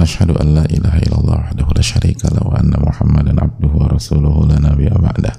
ونشهد 0.00 0.30
أن 0.30 0.54
لا 0.56 0.64
إله 0.64 0.94
إلا 1.04 1.16
الله 1.20 1.36
وحده 1.44 1.66
لا 1.76 1.84
شريك 1.84 2.24
له 2.24 2.40
وأن 2.40 2.72
محمدا 2.72 3.36
عبده 3.36 3.68
ورسوله 3.68 4.34
لا 4.48 4.56
نبي 4.72 4.88
بعده 4.88 5.32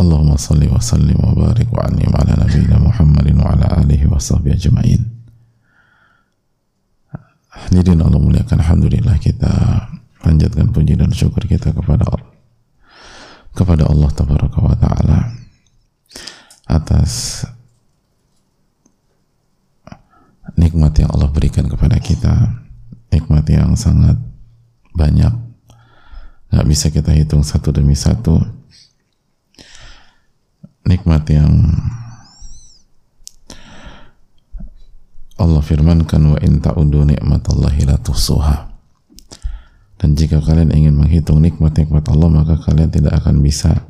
اللهم 0.00 0.36
صل 0.36 0.62
وسلم 0.64 1.18
وبارك 1.28 1.68
وعنهم 1.76 2.12
على 2.16 2.32
نبينا 2.40 2.76
محمد 2.88 3.28
وعلى 3.36 3.66
آله 3.84 4.00
وصحبه 4.08 4.52
أجمعين 4.56 5.02
Hadirin 7.56 8.00
Allah 8.04 8.20
muliakan 8.20 8.60
Alhamdulillah 8.60 9.16
kita 9.20 9.52
panjatkan 10.24 10.72
puji 10.72 10.96
dan 10.96 11.12
syukur 11.12 11.44
kita 11.44 11.72
kepada 11.72 12.04
Allah 12.08 12.32
kepada 13.52 13.88
Allah 13.88 14.08
Tabaraka 14.12 14.60
wa 14.60 14.76
Ta'ala 14.76 15.18
atas 16.68 17.44
nikmat 20.56 20.96
yang 20.98 21.12
Allah 21.12 21.30
berikan 21.30 21.68
kepada 21.68 22.00
kita. 22.00 22.64
Nikmat 23.12 23.46
yang 23.52 23.76
sangat 23.78 24.18
banyak. 24.96 25.30
Nggak 26.50 26.66
bisa 26.66 26.86
kita 26.90 27.12
hitung 27.12 27.44
satu 27.44 27.70
demi 27.70 27.94
satu. 27.94 28.40
Nikmat 30.88 31.22
yang 31.30 31.52
Allah 35.36 35.60
firmankan 35.60 36.22
wa 36.32 36.38
in 36.40 36.64
ta'udu 36.64 37.04
ni'matallahi 37.04 37.84
la 37.84 38.00
tuhsuha. 38.00 38.72
Dan 39.96 40.16
jika 40.16 40.40
kalian 40.40 40.72
ingin 40.72 40.96
menghitung 40.96 41.40
nikmat-nikmat 41.40 42.04
Allah 42.12 42.28
maka 42.28 42.56
kalian 42.60 42.92
tidak 42.92 43.16
akan 43.20 43.40
bisa 43.40 43.84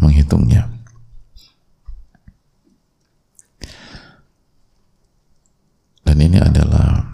menghitungnya 0.00 0.79
dan 6.10 6.18
ini 6.26 6.42
adalah 6.42 7.06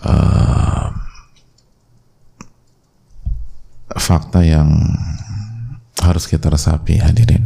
uh, 0.00 0.88
fakta 3.92 4.40
yang 4.40 4.72
harus 6.00 6.24
kita 6.24 6.48
resapi 6.48 6.96
hadirin. 6.96 7.44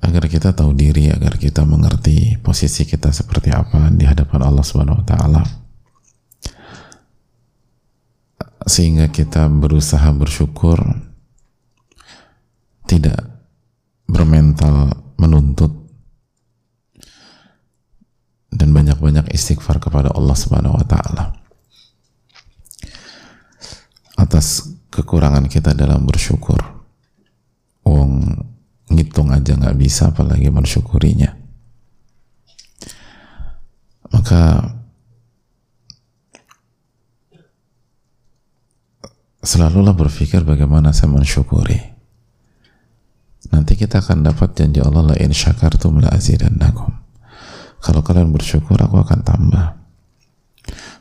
Agar 0.00 0.24
kita 0.24 0.56
tahu 0.56 0.72
diri 0.72 1.12
agar 1.12 1.36
kita 1.36 1.68
mengerti 1.68 2.40
posisi 2.40 2.88
kita 2.88 3.12
seperti 3.12 3.52
apa 3.52 3.92
di 3.92 4.08
hadapan 4.08 4.40
Allah 4.40 4.64
Subhanahu 4.64 5.04
wa 5.04 5.06
taala. 5.06 5.44
Sehingga 8.64 9.12
kita 9.12 9.52
berusaha 9.52 10.08
bersyukur 10.16 10.80
tidak 12.88 13.20
bermental 14.08 15.03
menuntut 15.24 15.72
dan 18.52 18.70
banyak-banyak 18.70 19.32
istighfar 19.32 19.80
kepada 19.80 20.12
Allah 20.12 20.36
Subhanahu 20.36 20.76
wa 20.76 20.86
taala 20.86 21.24
atas 24.14 24.70
kekurangan 24.92 25.50
kita 25.50 25.74
dalam 25.74 26.06
bersyukur. 26.06 26.60
Wong 27.82 28.30
ngitung 28.92 29.34
aja 29.34 29.58
nggak 29.58 29.74
bisa 29.74 30.14
apalagi 30.14 30.48
mensyukurinya. 30.54 31.34
Maka 34.14 34.70
selalulah 39.42 39.92
berpikir 39.92 40.46
bagaimana 40.46 40.94
saya 40.94 41.10
mensyukuri 41.10 41.93
nanti 43.52 43.76
kita 43.76 44.00
akan 44.00 44.24
dapat 44.24 44.56
janji 44.56 44.80
Allah 44.80 45.12
la 45.12 45.16
in 45.20 45.34
syakartum 45.34 46.00
la 46.00 46.12
azidannakum. 46.14 46.92
Kalau 47.84 48.00
kalian 48.00 48.32
bersyukur 48.32 48.80
aku 48.80 48.96
akan 49.04 49.20
tambah. 49.20 49.66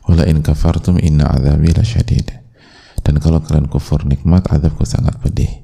Wala 0.04 0.28
in 0.28 0.44
kafartum 0.44 1.00
inna 1.00 1.32
azabi 1.32 1.72
la 1.72 1.84
syadid. 1.88 2.28
Dan 3.00 3.24
kalau 3.24 3.40
kalian 3.40 3.72
kufur 3.72 4.03
nikmat 4.03 4.52
azabku 4.52 4.84
sangat 4.84 5.16
pedih. 5.24 5.64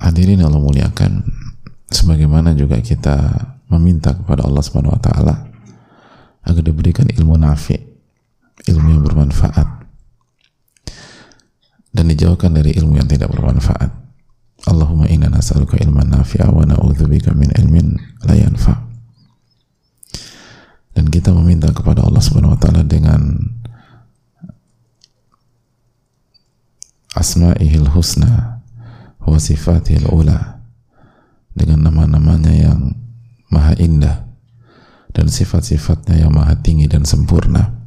Hadirin 0.00 0.42
Allah 0.42 0.58
muliakan 0.58 1.22
sebagaimana 1.86 2.56
juga 2.56 2.80
kita 2.82 3.30
meminta 3.70 4.10
kepada 4.16 4.42
Allah 4.48 4.62
Subhanahu 4.64 4.96
wa 4.96 5.02
taala 5.02 5.34
agar 6.42 6.62
diberikan 6.64 7.06
ilmu 7.06 7.36
nafi 7.36 7.78
ilmu 8.66 8.88
yang 8.96 9.02
bermanfaat 9.04 9.79
dan 11.90 12.04
dijauhkan 12.06 12.54
dari 12.54 12.74
ilmu 12.78 12.98
yang 12.98 13.08
tidak 13.10 13.34
bermanfaat. 13.34 13.90
Allahumma 14.68 15.08
inna 15.08 15.32
nas'aluka 15.32 15.80
ilman 15.80 16.12
nafi'a 16.12 16.52
wa 16.52 16.62
na'udzubika 16.68 17.32
min 17.32 17.48
ilmin 17.56 17.96
la 18.28 18.36
yanfa. 18.36 18.76
Dan 20.92 21.08
kita 21.08 21.32
meminta 21.32 21.72
kepada 21.72 22.04
Allah 22.04 22.20
Subhanahu 22.20 22.54
wa 22.54 22.60
taala 22.60 22.84
dengan 22.84 23.40
asma'ihil 27.16 27.88
husna 27.96 28.60
wa 29.24 29.38
sifatihil 29.40 30.12
ula 30.12 30.60
dengan 31.56 31.88
nama-namanya 31.88 32.52
yang 32.52 32.94
maha 33.50 33.74
indah 33.80 34.28
dan 35.10 35.26
sifat-sifatnya 35.26 36.22
yang 36.22 36.30
maha 36.30 36.54
tinggi 36.60 36.86
dan 36.86 37.02
sempurna 37.02 37.79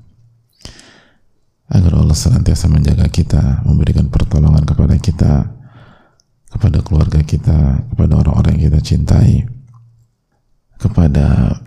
agar 1.74 1.98
Allah 1.98 2.14
senantiasa 2.14 2.70
menjaga 2.70 3.10
kita, 3.10 3.66
memberikan 3.66 4.06
pertolongan 4.14 4.62
kepada 4.62 4.96
kita, 5.02 5.34
kepada 6.54 6.86
keluarga 6.86 7.20
kita, 7.26 7.90
kepada 7.90 8.14
orang-orang 8.22 8.62
yang 8.62 8.70
kita 8.70 8.82
cintai, 8.86 9.42
kepada 10.78 11.58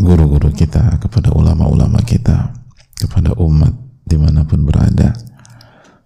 guru-guru 0.00 0.48
kita, 0.56 0.96
kepada 1.04 1.36
ulama-ulama 1.36 2.00
kita, 2.00 2.56
kepada 2.96 3.36
umat 3.36 3.76
di 4.08 4.16
mana 4.16 4.48
pun 4.48 4.64
berada, 4.64 5.12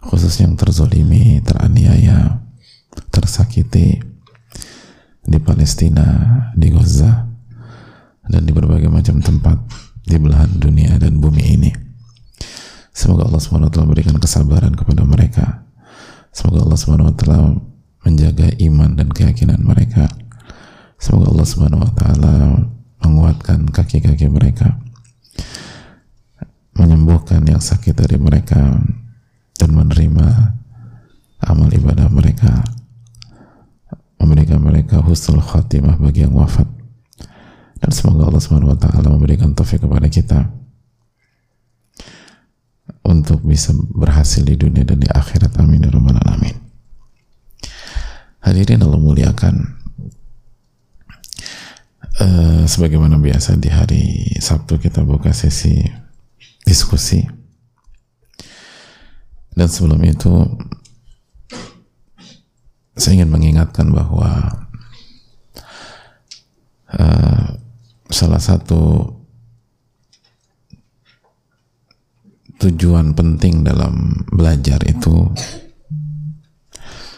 khusus 0.03 0.42
yang 0.42 0.59
terzolimi, 0.59 1.38
teraniaya, 1.47 2.42
tersakiti 3.15 4.03
di 5.22 5.38
Palestina, 5.38 6.50
di 6.59 6.66
Gaza, 6.75 7.31
dan 8.26 8.42
di 8.42 8.50
berbagai 8.50 8.91
macam 8.91 9.22
tempat 9.22 9.62
di 10.03 10.19
belahan 10.19 10.59
dunia 10.59 10.98
dan 10.98 11.22
bumi 11.22 11.44
ini. 11.47 11.81
Semoga 12.92 13.25
Allah 13.25 13.41
SWT 13.41 13.72
memberikan 13.80 14.20
kesabaran 14.20 14.76
kepada 14.76 15.03
mereka. 15.08 15.64
Semoga 16.28 16.69
Allah 16.69 16.76
SWT 16.76 17.25
menjaga 18.04 18.53
iman 18.69 18.91
dan 18.92 19.08
keyakinan 19.08 19.64
mereka. 19.64 20.12
Semoga 21.00 21.32
Allah 21.32 21.48
SWT 21.48 22.04
menguatkan 23.00 23.64
kaki-kaki 23.72 24.28
mereka. 24.28 24.76
Menyembuhkan 26.76 27.41
yang 27.48 27.65
sakit 27.65 27.97
dari 27.97 28.21
mereka 28.21 28.80
dan 29.56 29.71
menerima 29.72 30.28
amal 31.48 31.68
ibadah 31.72 32.12
mereka. 32.12 32.60
Memberikan 34.21 34.60
mereka 34.60 35.00
husnul 35.00 35.41
khatimah 35.41 35.97
bagi 35.97 36.28
yang 36.28 36.36
wafat. 36.36 36.68
Dan 37.80 37.91
semoga 37.91 38.28
Allah 38.28 38.45
SWT 38.45 38.86
memberikan 39.09 39.56
taufik 39.56 39.83
kepada 39.83 40.06
kita 40.06 40.61
untuk 43.03 43.43
bisa 43.43 43.75
berhasil 43.75 44.43
di 44.43 44.55
dunia 44.59 44.87
dan 44.87 44.99
di 45.03 45.09
akhirat. 45.11 45.59
Amin 45.59 45.84
ya 45.84 45.91
alamin. 45.93 46.57
Hadirin 48.43 48.83
Allah 48.83 48.99
muliakan 48.99 49.55
uh, 52.19 52.63
sebagaimana 52.67 53.19
biasa 53.23 53.55
di 53.59 53.71
hari 53.71 54.05
Sabtu 54.43 54.83
kita 54.83 55.07
buka 55.07 55.31
sesi 55.31 55.79
diskusi. 56.67 57.23
Dan 59.53 59.69
sebelum 59.69 60.01
itu 60.03 60.33
saya 62.97 63.21
ingin 63.21 63.31
mengingatkan 63.31 63.93
bahwa 63.93 64.67
uh, 66.93 67.47
salah 68.11 68.43
satu 68.43 69.22
tujuan 72.62 73.10
penting 73.18 73.66
dalam 73.66 74.22
belajar 74.30 74.78
itu 74.86 75.26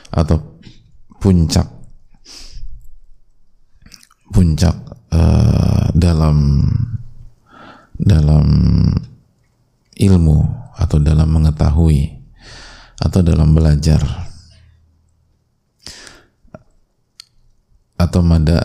atau 0.09 0.41
puncak 1.21 1.69
puncak 4.33 4.73
uh, 5.13 5.93
dalam 5.93 6.65
dalam 8.01 8.47
ilmu 10.01 10.39
atau 10.81 10.97
dalam 10.99 11.29
mengetahui 11.29 12.09
atau 13.05 13.21
dalam 13.21 13.53
belajar 13.53 14.01
atau 18.01 18.21
mada 18.25 18.59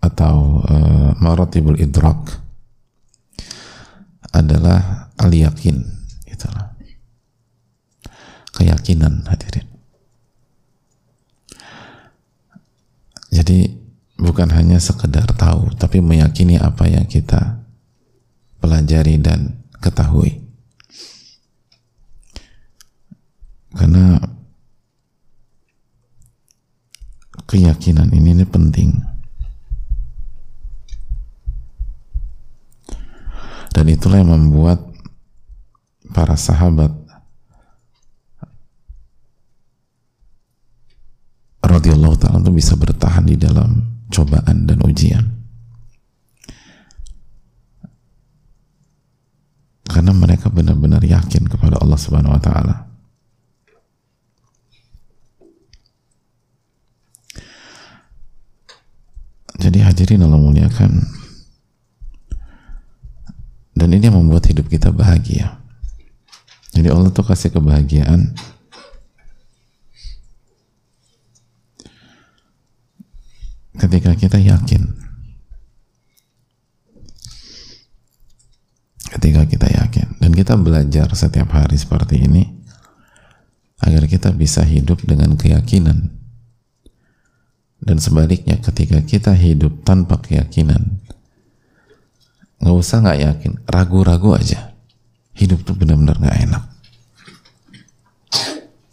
atau 0.00 0.64
uh, 0.64 1.10
maratibul 1.20 1.76
idrak 1.76 2.39
adalah 4.30 5.10
al 5.18 5.32
yakin 5.34 5.82
itulah 6.26 6.74
keyakinan 8.54 9.26
hadirin. 9.26 9.66
Jadi 13.30 13.72
bukan 14.18 14.50
hanya 14.52 14.76
sekedar 14.82 15.26
tahu 15.38 15.72
tapi 15.78 16.02
meyakini 16.02 16.58
apa 16.58 16.90
yang 16.90 17.06
kita 17.06 17.62
pelajari 18.60 19.16
dan 19.22 19.64
ketahui. 19.80 20.42
Karena 23.70 24.18
keyakinan 27.46 28.10
ini, 28.12 28.34
ini 28.34 28.44
penting 28.46 29.09
dan 33.70 33.84
itulah 33.86 34.18
yang 34.20 34.32
membuat 34.34 34.82
para 36.10 36.34
sahabat 36.34 36.90
radhiyallahu 41.62 42.18
taala 42.18 42.42
itu 42.42 42.52
bisa 42.52 42.74
bertahan 42.74 43.24
di 43.24 43.38
dalam 43.38 44.02
cobaan 44.10 44.66
dan 44.66 44.78
ujian. 44.82 45.24
Karena 49.90 50.14
mereka 50.14 50.50
benar-benar 50.50 51.02
yakin 51.02 51.50
kepada 51.50 51.78
Allah 51.82 51.98
Subhanahu 51.98 52.34
wa 52.34 52.42
taala. 52.42 52.76
Jadi 59.60 59.78
hadirin 59.84 60.24
Allah 60.24 60.40
muliakan 60.40 61.19
dan 63.80 63.96
ini 63.96 64.12
yang 64.12 64.20
membuat 64.20 64.44
hidup 64.44 64.68
kita 64.68 64.92
bahagia. 64.92 65.56
Jadi 66.76 66.92
Allah 66.92 67.08
tuh 67.08 67.24
kasih 67.24 67.48
kebahagiaan. 67.48 68.36
Ketika 73.80 74.12
kita 74.20 74.36
yakin. 74.36 74.84
Ketika 79.16 79.48
kita 79.48 79.66
yakin. 79.72 80.20
Dan 80.20 80.36
kita 80.36 80.60
belajar 80.60 81.08
setiap 81.16 81.48
hari 81.56 81.80
seperti 81.80 82.20
ini. 82.20 82.52
Agar 83.80 84.04
kita 84.04 84.28
bisa 84.36 84.60
hidup 84.60 85.00
dengan 85.08 85.40
keyakinan. 85.40 86.12
Dan 87.80 87.96
sebaliknya 87.96 88.60
ketika 88.60 89.00
kita 89.00 89.32
hidup 89.32 89.88
tanpa 89.88 90.20
keyakinan 90.20 91.00
nggak 92.60 92.76
usah 92.76 93.00
nggak 93.00 93.20
yakin. 93.24 93.52
Ragu-ragu 93.64 94.36
aja. 94.36 94.76
Hidup 95.32 95.64
tuh 95.64 95.72
benar-benar 95.72 96.20
nggak 96.20 96.38
enak. 96.44 96.64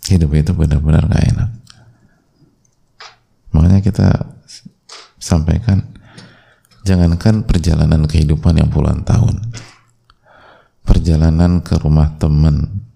Hidup 0.08 0.32
itu 0.34 0.52
benar-benar 0.56 1.04
nggak 1.12 1.26
enak. 1.36 1.50
Makanya 3.52 3.80
kita 3.84 4.08
sampaikan 5.20 5.84
jangankan 6.88 7.44
perjalanan 7.44 8.08
kehidupan 8.08 8.56
yang 8.56 8.72
puluhan 8.72 9.04
tahun. 9.04 9.44
Perjalanan 10.88 11.60
ke 11.60 11.76
rumah 11.76 12.16
teman 12.16 12.88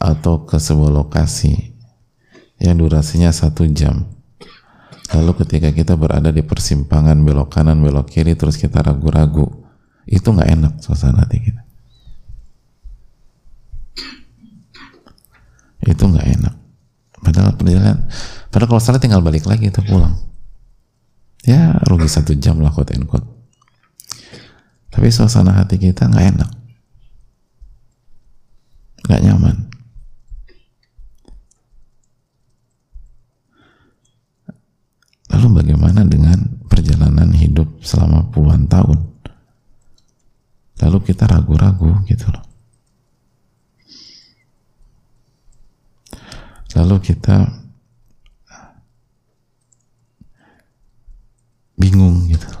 atau 0.00 0.48
ke 0.48 0.56
sebuah 0.56 0.88
lokasi 1.04 1.76
yang 2.56 2.80
durasinya 2.80 3.28
satu 3.28 3.68
jam 3.68 4.08
lalu 5.10 5.32
ketika 5.42 5.74
kita 5.74 5.98
berada 5.98 6.30
di 6.30 6.42
persimpangan 6.46 7.18
belok 7.22 7.50
kanan 7.50 7.82
belok 7.82 8.10
kiri 8.10 8.38
terus 8.38 8.54
kita 8.54 8.78
ragu-ragu 8.78 9.46
itu 10.06 10.26
nggak 10.26 10.50
enak 10.54 10.72
suasana 10.82 11.26
hati 11.26 11.38
kita. 11.42 11.62
Itu 15.86 16.04
nggak 16.06 16.26
enak. 16.38 16.54
Padahal 17.20 17.52
perjalanan 17.58 18.06
padahal 18.48 18.68
kalau 18.76 18.82
salah 18.82 19.00
tinggal 19.02 19.22
balik 19.22 19.46
lagi 19.46 19.70
itu 19.70 19.82
pulang. 19.82 20.14
Ya 21.42 21.78
rugi 21.88 22.06
satu 22.06 22.36
jam 22.36 22.60
lah 22.62 22.70
quote 22.70 22.94
and 22.94 23.08
quote. 23.10 23.26
Tapi 24.90 25.08
suasana 25.10 25.58
hati 25.58 25.78
kita 25.78 26.06
nggak 26.06 26.26
enak. 26.36 26.50
Nggak 29.06 29.20
nyaman 29.26 29.79
lalu 35.30 35.46
bagaimana 35.62 36.02
dengan 36.06 36.38
perjalanan 36.66 37.30
hidup 37.34 37.80
selama 37.82 38.30
puluhan 38.30 38.66
tahun? 38.66 38.98
Lalu 40.80 40.98
kita 41.04 41.28
ragu-ragu 41.28 42.02
gitu 42.08 42.26
loh. 42.32 42.44
Lalu 46.74 46.96
kita 47.02 47.50
bingung 51.80 52.28
gitu 52.28 52.60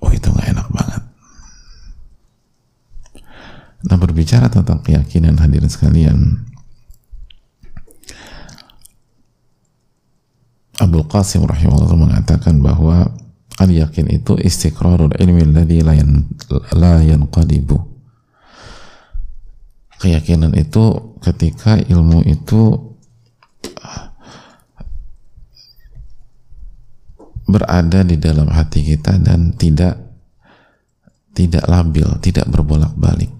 oh 0.00 0.10
itu 0.14 0.28
nggak 0.30 0.48
enak 0.56 0.68
banget. 0.72 1.02
Nah 3.80 3.96
berbicara 3.96 4.46
tentang 4.52 4.80
keyakinan 4.84 5.40
hadirin 5.40 5.68
sekalian 5.68 6.49
Abu 10.80 11.04
Qasim 11.04 11.44
rahimahullah 11.44 11.92
mengatakan 11.94 12.64
bahwa 12.64 13.12
al 13.60 13.70
yakin 13.70 14.08
itu 14.08 14.40
istiqrarul 14.40 15.12
ilmi 15.20 15.44
alladhi 15.44 15.84
la 15.84 17.04
yanqadibu 17.04 17.76
keyakinan 20.00 20.56
itu 20.56 21.14
ketika 21.20 21.76
ilmu 21.76 22.24
itu 22.24 22.90
berada 27.44 28.00
di 28.06 28.16
dalam 28.16 28.48
hati 28.48 28.80
kita 28.80 29.20
dan 29.20 29.52
tidak 29.58 29.98
tidak 31.34 31.64
labil, 31.66 32.06
tidak 32.22 32.46
berbolak-balik. 32.48 33.30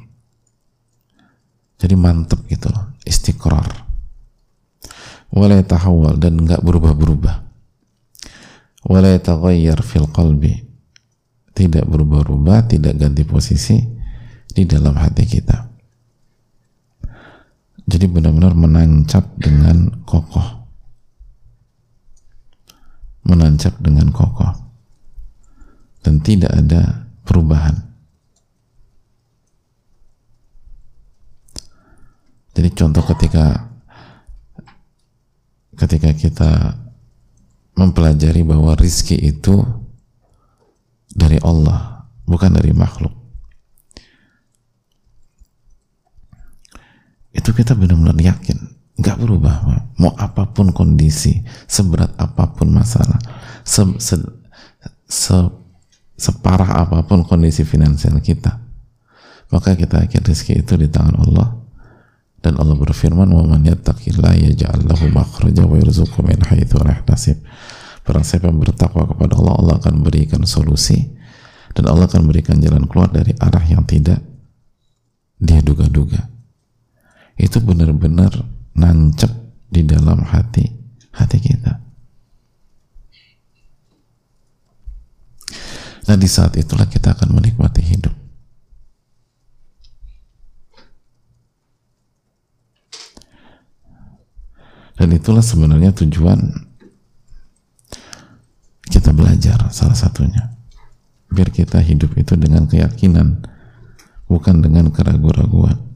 Jadi 1.81 1.95
mantep 1.97 2.45
gitu 2.47 2.69
loh, 2.71 2.93
istiqrar. 3.09 3.90
Wala 5.31 5.63
dan 6.19 6.35
nggak 6.43 6.63
berubah-berubah. 6.63 7.37
Wala 8.91 9.15
fil 9.87 10.09
qalbi. 10.11 10.55
Tidak 11.51 11.85
berubah-ubah, 11.87 12.67
tidak 12.67 12.99
ganti 12.99 13.23
posisi 13.23 13.77
di 14.51 14.65
dalam 14.67 14.97
hati 14.97 15.25
kita. 15.29 15.57
Jadi 17.91 18.07
benar-benar 18.07 18.55
menancap 18.55 19.35
dengan 19.39 20.03
kokoh 20.07 20.61
menancap 23.31 23.79
dengan 23.79 24.11
kokoh 24.11 24.51
dan 26.03 26.19
tidak 26.25 26.51
ada 26.51 27.07
perubahan. 27.23 27.79
Jadi 32.51 32.69
contoh 32.75 33.07
ketika 33.15 33.70
ketika 35.81 36.13
kita 36.13 36.77
mempelajari 37.73 38.45
bahwa 38.45 38.77
rizki 38.77 39.17
itu 39.17 39.65
dari 41.09 41.41
Allah, 41.41 42.05
bukan 42.29 42.53
dari 42.53 42.77
makhluk. 42.77 43.17
Itu 47.33 47.57
kita 47.57 47.73
benar-benar 47.73 48.21
yakin 48.21 48.81
nggak 49.01 49.17
berubah 49.17 49.65
mau 49.97 50.13
apa 50.21 50.53
pun 50.53 50.77
kondisi 50.77 51.41
seberat 51.65 52.13
apa 52.21 52.53
pun 52.53 52.69
masalah 52.69 53.17
se, 53.65 53.81
se, 53.97 54.21
se, 55.09 55.37
separah 56.21 56.85
apa 56.85 57.01
pun 57.09 57.25
kondisi 57.25 57.65
finansial 57.65 58.21
kita 58.21 58.61
maka 59.49 59.73
kita 59.73 60.05
yakin 60.05 60.21
rezeki 60.21 60.61
itu 60.61 60.77
di 60.77 60.93
tangan 60.93 61.17
Allah 61.17 61.60
dan 62.41 62.57
Allah 62.57 62.77
berfirman 62.77 63.29
wa 63.29 63.45
man 63.45 63.63
yattaqillaha 63.69 64.37
yaj'al 64.49 64.89
lahu 64.89 65.13
makhraja 65.13 65.69
wa 65.69 65.77
yarzuqhu 65.77 66.25
min 66.25 66.41
haitsu 66.41 66.81
la 66.81 66.97
yahtasib. 66.97 67.37
Barang 68.05 68.25
siapa 68.25 68.49
bertakwa 68.49 69.05
kepada 69.13 69.37
Allah 69.37 69.55
Allah 69.61 69.75
akan 69.77 70.01
berikan 70.01 70.41
solusi. 70.49 71.21
Dan 71.71 71.87
Allah 71.87 72.11
akan 72.11 72.27
berikan 72.27 72.59
jalan 72.59 72.89
keluar 72.91 73.13
dari 73.15 73.31
arah 73.39 73.63
yang 73.63 73.87
tidak 73.87 74.19
dia 75.41 75.65
duga-duga 75.65 76.29
itu 77.41 77.57
benar-benar 77.65 78.45
nancep 78.77 79.33
di 79.73 79.81
dalam 79.89 80.21
hati 80.29 80.69
hati 81.17 81.39
kita. 81.41 81.81
Nah 86.05 86.17
di 86.21 86.29
saat 86.29 86.61
itulah 86.61 86.85
kita 86.85 87.17
akan 87.17 87.33
menikmati 87.33 87.81
hidup 87.81 88.13
dan 95.01 95.17
itulah 95.17 95.41
sebenarnya 95.41 95.97
tujuan 95.97 96.53
kita 98.85 99.17
belajar 99.17 99.73
salah 99.73 99.97
satunya. 99.97 100.53
Biar 101.33 101.49
kita 101.49 101.81
hidup 101.81 102.13
itu 102.21 102.37
dengan 102.37 102.69
keyakinan 102.69 103.41
bukan 104.29 104.61
dengan 104.61 104.93
keraguan-raguan. 104.93 105.89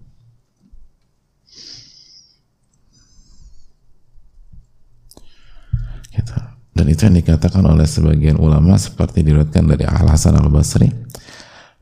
Gitu. 6.14 6.30
dan 6.78 6.86
itu 6.86 7.10
yang 7.10 7.18
dikatakan 7.18 7.66
oleh 7.66 7.90
sebagian 7.90 8.38
ulama 8.38 8.78
seperti 8.78 9.26
diriwayatkan 9.26 9.66
dari 9.66 9.82
Al 9.82 10.14
Hasan 10.14 10.38
Al 10.38 10.46
Basri 10.46 10.86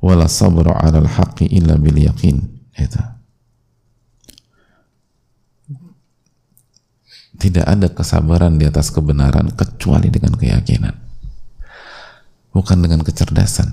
wala 0.01 0.25
sabru 0.25 0.73
ala 0.73 1.05
al 1.05 1.11
haqqi 1.13 1.53
illa 1.53 1.77
bil 1.77 2.01
yaqin. 2.01 2.41
Itu 2.73 3.12
tidak 7.43 7.67
ada 7.67 7.91
kesabaran 7.91 8.55
di 8.55 8.71
atas 8.71 8.95
kebenaran 8.95 9.51
kecuali 9.51 10.07
dengan 10.15 10.39
keyakinan. 10.39 10.95
Bukan 12.55 12.79
dengan 12.79 13.03
kecerdasan. 13.03 13.67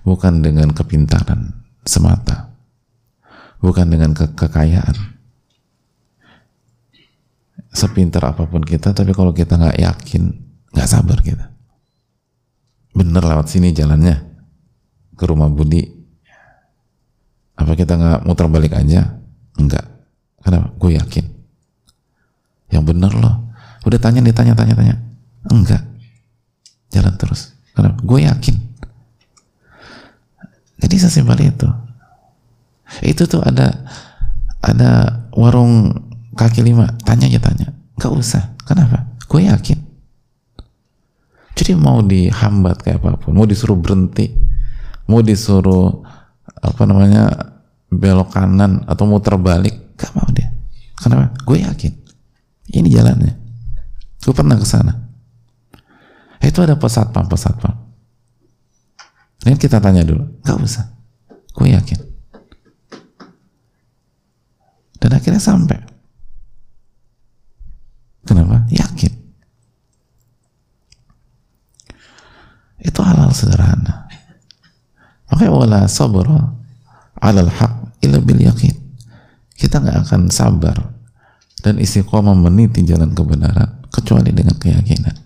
Bukan 0.00 0.40
dengan 0.40 0.72
kepintaran 0.72 1.52
semata. 1.84 2.56
Bukan 3.60 3.84
dengan 3.92 4.16
ke 4.16 4.32
kekayaan. 4.32 4.96
Sepintar 7.68 8.32
apa 8.32 8.48
pun 8.48 8.64
kita 8.64 8.96
tapi 8.96 9.12
kalau 9.12 9.36
kita 9.36 9.60
nggak 9.60 9.76
yakin 9.76 10.32
nggak 10.72 10.88
sabar 10.88 11.20
kita. 11.20 11.52
Bener 12.96 13.20
lewat 13.20 13.52
sini 13.52 13.76
jalannya. 13.76 14.16
Ke 15.20 15.28
rumah 15.28 15.52
Budi. 15.52 15.84
Apa 17.60 17.76
kita 17.76 18.00
nggak 18.00 18.24
muter 18.24 18.48
balik 18.48 18.72
aja? 18.72 19.20
Enggak 19.60 19.84
kenapa? 20.40 20.72
Gue 20.78 20.96
yakin 20.96 21.37
yang 22.68 22.84
bener 22.84 23.12
loh. 23.12 23.48
Udah 23.84 23.98
tanya 24.00 24.20
ditanya 24.20 24.52
tanya 24.52 24.74
tanya 24.76 24.94
enggak. 25.48 25.82
Jalan 26.92 27.14
terus. 27.16 27.56
Kenapa 27.72 28.00
gue 28.00 28.20
yakin. 28.24 28.56
Jadi 30.78 30.94
sesimpel 30.98 31.38
itu. 31.48 31.68
Itu 33.04 33.28
tuh 33.28 33.44
ada 33.44 33.86
ada 34.64 35.22
warung 35.32 35.94
kaki 36.34 36.64
lima. 36.64 36.90
Tanya 37.04 37.28
aja 37.28 37.40
tanya. 37.40 37.68
Gak 37.98 38.12
usah. 38.12 38.56
Kenapa? 38.64 39.08
Gue 39.28 39.48
yakin. 39.48 39.78
Jadi 41.58 41.74
mau 41.74 41.98
dihambat 42.04 42.86
kayak 42.86 43.02
apa 43.02 43.18
pun 43.18 43.34
mau 43.34 43.42
disuruh 43.42 43.74
berhenti 43.74 44.30
mau 45.10 45.18
disuruh 45.26 46.06
apa 46.54 46.86
namanya 46.86 47.34
belok 47.90 48.30
kanan 48.30 48.86
atau 48.86 49.10
mau 49.10 49.18
terbalik 49.18 49.98
gak 49.98 50.14
mau 50.14 50.28
dia. 50.30 50.54
Kenapa? 50.94 51.34
Gue 51.42 51.66
yakin 51.66 51.97
ini 52.74 52.88
jalannya 52.92 53.34
gue 54.18 54.34
pernah 54.34 54.56
ke 54.58 54.66
sana 54.66 54.92
itu 56.42 56.58
ada 56.60 56.76
pesat 56.76 57.12
pam 57.12 57.28
pesat 57.28 57.54
pam 57.58 57.74
ini 59.46 59.56
kita 59.56 59.80
tanya 59.80 60.04
dulu 60.04 60.24
gak 60.44 60.58
usah 60.60 60.86
gue 61.54 61.68
yakin 61.72 62.00
dan 64.98 65.10
akhirnya 65.14 65.40
sampai 65.40 65.88
Kenapa? 68.28 68.68
Yakin. 68.68 69.12
Itu 72.84 73.00
halal 73.00 73.32
sederhana. 73.32 74.04
Makanya 75.32 75.52
wala 75.56 75.80
sabra 75.88 76.52
alal 77.24 77.48
haq 77.48 78.04
illa 78.04 78.20
bil 78.20 78.44
yakin. 78.44 78.76
Kita 79.56 79.80
nggak 79.80 80.04
akan 80.04 80.28
sabar 80.28 80.76
dan 81.58 81.82
istiqomah 81.82 82.38
meniti 82.38 82.86
jalan 82.86 83.10
kebenaran 83.14 83.82
kecuali 83.90 84.30
dengan 84.30 84.54
keyakinan. 84.54 85.16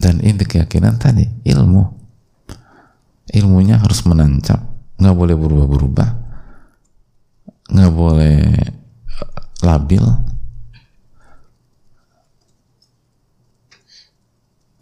Dan 0.00 0.20
inti 0.20 0.44
keyakinan 0.44 1.00
tadi 1.00 1.24
ilmu. 1.48 2.04
Ilmunya 3.34 3.80
harus 3.80 4.04
menancap, 4.04 4.60
nggak 5.00 5.16
boleh 5.16 5.34
berubah-berubah, 5.34 6.08
nggak 7.72 7.92
boleh 7.92 8.38
labil. 9.64 10.04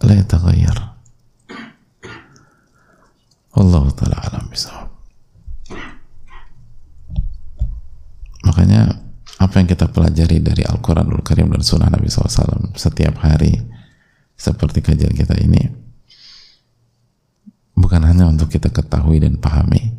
La 0.03 0.13
yataghayyar. 0.19 0.79
Allah 3.53 3.85
taala 3.95 4.19
alam 4.27 4.51
bisawab 4.51 4.82
makanya 8.53 9.01
apa 9.41 9.55
yang 9.57 9.67
kita 9.67 9.89
pelajari 9.89 10.45
dari 10.45 10.63
Al-Quranul 10.69 11.25
Karim 11.25 11.49
dan 11.49 11.65
Sunnah 11.65 11.89
Nabi 11.89 12.13
SAW 12.13 12.77
setiap 12.77 13.25
hari 13.25 13.57
seperti 14.37 14.85
kajian 14.85 15.17
kita 15.17 15.41
ini 15.41 15.73
bukan 17.73 18.05
hanya 18.05 18.29
untuk 18.29 18.53
kita 18.53 18.69
ketahui 18.69 19.25
dan 19.25 19.41
pahami 19.41 19.97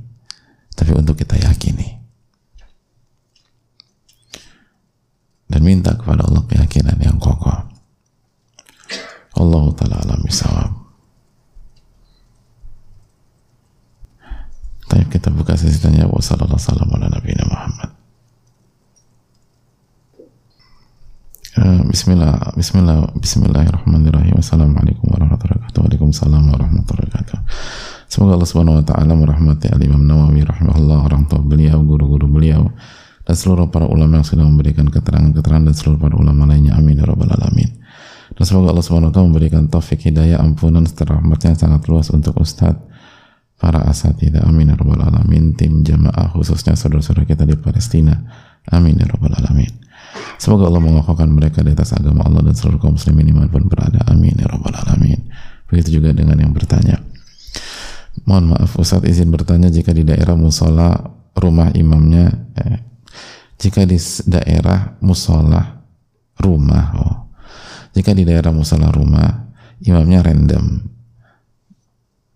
tapi 0.77 0.93
untuk 0.93 1.17
kita 1.17 1.41
yakini 1.41 2.03
dan 5.53 5.62
minta 5.62 5.93
kepada 5.93 6.25
Allah 6.25 6.41
keyakinan 6.50 6.98
yang 6.98 7.22
kokoh. 7.22 7.53
Allah 9.38 9.63
taala 9.77 10.01
alam 10.01 10.17
bisawab. 10.25 10.74
Tapi 14.89 15.05
kita 15.13 15.29
buka 15.29 15.53
sesi 15.53 15.77
tanya 15.77 16.10
wa 16.10 16.17
sallallahu 16.17 16.57
ala 16.98 17.05
nabi 17.13 17.38
Muhammad. 17.45 17.89
Uh, 17.93 18.01
Bismillah, 21.53 22.57
Bismillah, 22.57 23.13
Bismillahirrahmanirrahim. 23.13 24.41
Assalamualaikum 24.41 25.05
warahmatullahi 25.05 25.62
wabarakatuh. 25.62 25.79
Waalaikumsalam 25.86 26.43
warahmatullahi 26.50 27.05
wabarakatuh. 27.13 27.39
Semoga 28.10 28.41
Allah 28.41 28.50
Subhanahu 28.50 28.81
wa 28.81 28.86
taala 28.86 29.13
merahmati 29.13 29.69
Al 29.69 29.77
Imam 29.86 30.01
Nawawi 30.01 30.41
rahimahullah, 30.41 31.05
orang 31.05 31.29
tua 31.29 31.45
beliau, 31.45 31.77
guru-guru 31.86 32.25
beliau, 32.25 32.74
dan 33.24 33.36
seluruh 33.38 33.69
para 33.69 33.86
ulama 33.86 34.19
yang 34.19 34.27
sudah 34.27 34.43
memberikan 34.50 34.89
keterangan-keterangan 34.89 35.69
dan 35.69 35.75
seluruh 35.77 36.00
para 36.01 36.15
ulama 36.17 36.50
lainnya 36.50 36.75
amin 36.75 37.00
ya 37.00 37.05
rabbal 37.07 37.31
alamin 37.31 37.69
dan 38.33 38.43
semoga 38.43 38.74
Allah 38.75 38.83
SWT 38.83 39.15
memberikan 39.15 39.69
taufik 39.72 40.03
hidayah 40.10 40.43
ampunan 40.43 40.83
serta 40.83 41.22
rahmatnya 41.22 41.55
sangat 41.55 41.88
luas 41.88 42.12
untuk 42.12 42.36
Ustadz 42.41 42.83
para 43.62 43.79
asatidah 43.88 44.43
amin 44.43 44.74
ya 44.74 44.75
rabbal 44.75 45.00
alamin 45.00 45.55
tim 45.55 45.88
jamaah 45.88 46.36
khususnya 46.36 46.75
saudara-saudara 46.75 47.24
kita 47.24 47.48
di 47.48 47.55
Palestina 47.55 48.19
amin 48.67 49.00
ya 49.00 49.07
rabbal 49.07 49.38
alamin 49.39 49.83
semoga 50.38 50.69
Allah 50.69 50.83
mengokohkan 50.83 51.29
mereka 51.29 51.62
di 51.62 51.72
atas 51.74 51.95
agama 51.95 52.25
Allah 52.25 52.45
dan 52.45 52.55
seluruh 52.55 52.79
kaum 52.79 52.95
muslimin 52.95 53.33
pun 53.50 53.63
berada. 53.67 54.01
Amin 54.10 54.36
ya 54.38 54.48
rabbal 54.48 54.75
alamin. 54.75 55.19
Begitu 55.67 56.00
juga 56.01 56.13
dengan 56.13 56.38
yang 56.38 56.53
bertanya. 56.53 57.01
Mohon 58.29 58.55
maaf 58.55 58.77
Ustadz 58.77 59.10
izin 59.10 59.33
bertanya 59.33 59.74
jika 59.74 59.89
di 59.89 60.05
daerah 60.05 60.38
musola 60.38 60.93
rumah 61.33 61.74
imamnya 61.74 62.29
eh, 62.62 62.77
jika 63.57 63.83
di 63.89 63.98
daerah 64.29 64.95
musola 65.01 65.81
rumah 66.38 66.86
oh. 67.00 67.17
Jika 67.93 68.13
di 68.13 68.25
daerah 68.25 68.50
musola 68.50 68.89
rumah 68.89 69.53
imamnya 69.86 70.25
random 70.25 70.93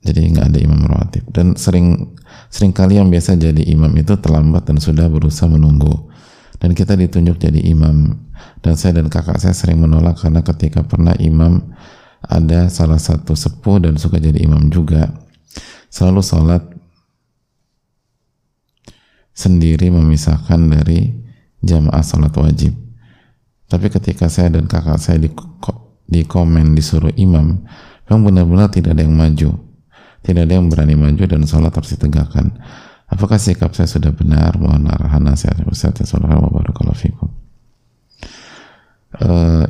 jadi 0.07 0.24
nggak 0.31 0.45
ada 0.55 0.59
imam 0.63 0.81
rawatib. 0.88 1.24
Dan 1.36 1.59
sering 1.59 2.15
sering 2.47 2.71
kali 2.71 2.95
yang 2.95 3.12
biasa 3.12 3.36
jadi 3.36 3.59
imam 3.59 3.91
itu 4.00 4.15
terlambat 4.15 4.63
dan 4.63 4.79
sudah 4.79 5.12
berusaha 5.12 5.51
menunggu 5.51 6.07
dan 6.58 6.74
kita 6.74 6.98
ditunjuk 6.98 7.38
jadi 7.38 7.60
imam 7.70 8.18
dan 8.66 8.74
saya 8.74 9.02
dan 9.02 9.10
kakak 9.10 9.38
saya 9.38 9.54
sering 9.54 9.82
menolak 9.82 10.18
karena 10.18 10.42
ketika 10.42 10.82
pernah 10.82 11.14
imam 11.18 11.74
ada 12.26 12.68
salah 12.68 12.98
satu 12.98 13.38
sepuh 13.38 13.78
dan 13.84 13.96
suka 14.02 14.18
jadi 14.18 14.42
imam 14.42 14.74
juga 14.74 15.14
selalu 15.94 16.22
sholat 16.26 16.64
sendiri 19.38 19.94
memisahkan 19.94 20.58
dari 20.58 21.14
jamaah 21.62 22.02
salat 22.02 22.34
wajib. 22.34 22.74
Tapi 23.70 23.94
ketika 23.94 24.26
saya 24.32 24.50
dan 24.58 24.66
kakak 24.66 24.98
saya 24.98 25.22
di, 25.22 25.30
di 26.10 26.22
komen 26.26 26.74
disuruh 26.74 27.14
imam, 27.14 27.62
memang 28.10 28.22
benar-benar 28.26 28.74
tidak 28.74 28.98
ada 28.98 29.06
yang 29.06 29.14
maju. 29.14 29.54
Tidak 30.26 30.42
ada 30.42 30.54
yang 30.58 30.68
berani 30.68 30.98
maju 30.98 31.24
dan 31.30 31.46
sholat 31.46 31.70
harus 31.70 31.94
ditegakkan. 31.94 32.58
Apakah 33.08 33.40
sikap 33.40 33.72
saya 33.72 33.88
sudah 33.88 34.12
benar? 34.12 34.60
Mohon 34.60 34.92
arahan 34.92 35.24
nasihat 35.24 35.64
Ustaz 35.64 36.04
Sallallahu 36.04 36.52
Barakallahu 36.52 37.00
Fikum. 37.00 37.32
Uh, 39.18 39.64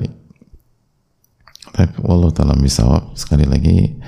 tapi 1.77 1.93
Allah 2.09 2.29
taala 2.33 2.57
bisawab 2.57 3.13
sekali 3.13 3.45
lagi 3.45 4.01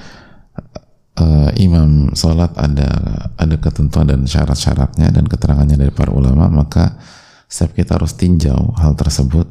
uh, 1.21 1.53
imam 1.53 2.17
sholat 2.17 2.49
ada 2.57 2.89
ada 3.37 3.55
ketentuan 3.61 4.09
dan 4.09 4.25
syarat-syaratnya 4.25 5.13
dan 5.13 5.29
keterangannya 5.29 5.77
dari 5.77 5.93
para 5.93 6.09
ulama 6.09 6.49
maka 6.49 6.97
setiap 7.45 7.77
kita 7.77 8.01
harus 8.01 8.17
tinjau 8.17 8.73
hal 8.81 8.97
tersebut 8.97 9.45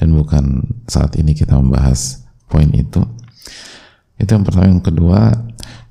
dan 0.00 0.16
bukan 0.16 0.64
saat 0.88 1.12
ini 1.20 1.36
kita 1.36 1.60
membahas 1.60 2.24
poin 2.48 2.72
itu 2.72 3.04
itu 4.16 4.30
yang 4.32 4.48
pertama 4.48 4.72
yang 4.72 4.80
kedua 4.80 5.36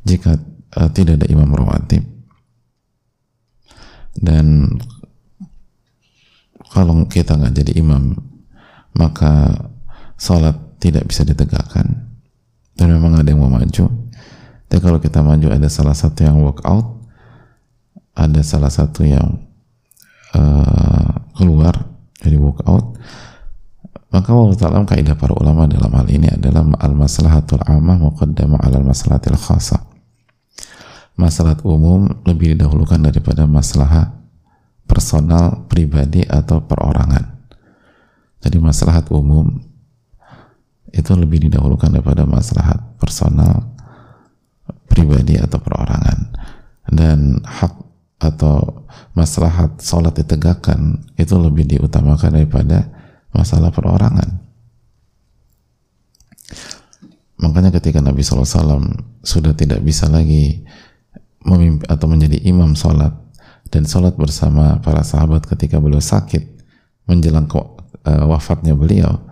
jika 0.02 0.34
uh, 0.82 0.90
tidak 0.90 1.22
ada 1.22 1.28
imam 1.30 1.54
rawatib 1.54 2.17
dan 4.22 4.78
kalau 6.74 7.06
kita 7.08 7.38
nggak 7.38 7.54
jadi 7.64 7.72
imam 7.80 8.18
maka 8.98 9.54
sholat 10.18 10.58
tidak 10.82 11.06
bisa 11.10 11.26
ditegakkan 11.26 12.10
dan 12.78 12.88
memang 12.94 13.18
ada 13.18 13.30
yang 13.30 13.42
mau 13.42 13.54
maju 13.54 14.08
tapi 14.68 14.84
kalau 14.84 15.00
kita 15.00 15.24
maju 15.24 15.48
ada 15.48 15.72
salah 15.72 15.96
satu 15.96 16.28
yang 16.28 16.44
walk 16.44 16.60
out, 16.68 17.00
ada 18.12 18.44
salah 18.44 18.68
satu 18.68 19.08
yang 19.08 19.48
uh, 20.36 21.12
keluar 21.40 21.88
dari 22.20 22.36
out, 22.36 23.00
maka 24.12 24.28
Allah 24.36 24.58
Ta'ala 24.60 24.84
kaidah 24.84 25.16
para 25.16 25.32
ulama 25.32 25.72
dalam 25.72 25.92
hal 25.96 26.08
ini 26.12 26.28
adalah 26.28 26.68
al-maslahatul 26.84 27.64
amah 27.64 28.12
muqaddamah 28.12 28.60
al 28.60 28.84
maslahatil 28.84 29.40
khasa. 29.40 29.87
Masalah 31.18 31.58
umum 31.66 32.08
lebih 32.24 32.54
didahulukan 32.54 33.02
daripada 33.02 33.50
masalah 33.50 34.14
personal, 34.86 35.66
pribadi, 35.66 36.22
atau 36.24 36.62
perorangan. 36.62 37.42
Jadi 38.40 38.58
masalah 38.62 39.02
umum 39.10 39.50
itu 40.94 41.12
lebih 41.18 41.50
didahulukan 41.50 41.90
daripada 41.90 42.24
masalah 42.24 42.96
personal, 43.02 43.66
pribadi 44.88 45.38
atau 45.38 45.60
perorangan 45.62 46.34
dan 46.90 47.44
hak 47.44 47.74
atau 48.18 48.88
maslahat 49.14 49.78
sholat 49.78 50.16
ditegakkan 50.18 51.06
itu 51.22 51.38
lebih 51.38 51.70
diutamakan 51.70 52.42
daripada 52.42 52.90
masalah 53.30 53.70
perorangan 53.70 54.42
makanya 57.38 57.70
ketika 57.78 58.02
Nabi 58.02 58.26
SAW 58.26 58.82
sudah 59.22 59.54
tidak 59.54 59.86
bisa 59.86 60.10
lagi 60.10 60.66
memimpin 61.48 61.88
atau 61.88 62.12
menjadi 62.12 62.44
imam 62.44 62.76
sholat 62.76 63.16
dan 63.72 63.88
sholat 63.88 64.20
bersama 64.20 64.84
para 64.84 65.02
sahabat 65.02 65.48
ketika 65.48 65.80
beliau 65.80 66.04
sakit 66.04 66.44
menjelang 67.08 67.48
uh, 67.48 68.24
wafatnya 68.28 68.76
beliau 68.76 69.24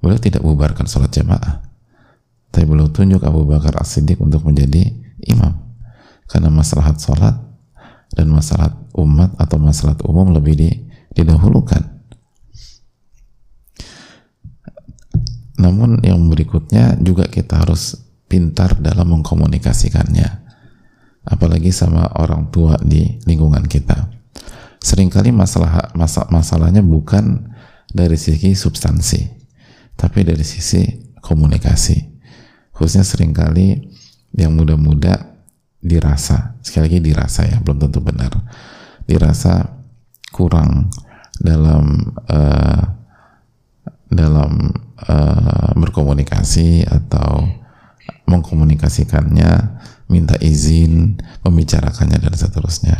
beliau 0.00 0.16
tidak 0.16 0.40
bubarkan 0.40 0.88
sholat 0.88 1.12
jamaah. 1.12 1.60
Tapi 2.50 2.66
beliau 2.66 2.90
tunjuk 2.90 3.22
Abu 3.22 3.46
Bakar 3.46 3.78
As-Siddiq 3.78 4.18
untuk 4.18 4.42
menjadi 4.42 4.90
imam. 5.22 5.54
Karena 6.26 6.50
masalah 6.50 6.90
sholat 6.98 7.36
dan 8.10 8.26
masalah 8.26 8.74
umat 8.98 9.38
atau 9.38 9.58
masalah 9.62 9.94
umum 10.02 10.34
lebih 10.34 10.58
di, 10.58 10.70
didahulukan. 11.14 11.78
Namun 15.62 16.02
yang 16.02 16.18
berikutnya 16.26 16.98
juga 16.98 17.30
kita 17.30 17.62
harus 17.62 17.94
pintar 18.26 18.74
dalam 18.82 19.14
mengkomunikasikannya 19.14 20.49
apalagi 21.30 21.70
sama 21.70 22.10
orang 22.18 22.50
tua 22.50 22.74
di 22.82 23.22
lingkungan 23.24 23.64
kita. 23.70 24.10
Seringkali 24.82 25.30
masalah 25.30 25.94
masa, 25.94 26.26
masalahnya 26.32 26.82
bukan 26.82 27.54
dari 27.90 28.18
sisi 28.18 28.56
substansi 28.58 29.20
tapi 29.94 30.24
dari 30.24 30.42
sisi 30.42 31.12
komunikasi. 31.20 32.08
Khususnya 32.72 33.04
sering 33.04 33.36
kali 33.36 33.76
yang 34.32 34.56
muda-muda 34.56 35.36
dirasa 35.80 36.56
sekali 36.64 36.88
lagi 36.88 36.98
dirasa 37.12 37.40
ya 37.44 37.60
belum 37.60 37.76
tentu 37.76 38.00
benar. 38.00 38.32
Dirasa 39.04 39.84
kurang 40.32 40.88
dalam 41.36 42.16
uh, 42.28 42.82
dalam 44.08 44.72
uh, 45.06 45.70
berkomunikasi 45.76 46.88
atau 46.88 47.59
mengkomunikasikannya 48.26 49.80
minta 50.10 50.34
izin 50.42 51.18
membicarakannya 51.46 52.18
dan 52.18 52.34
seterusnya. 52.34 52.96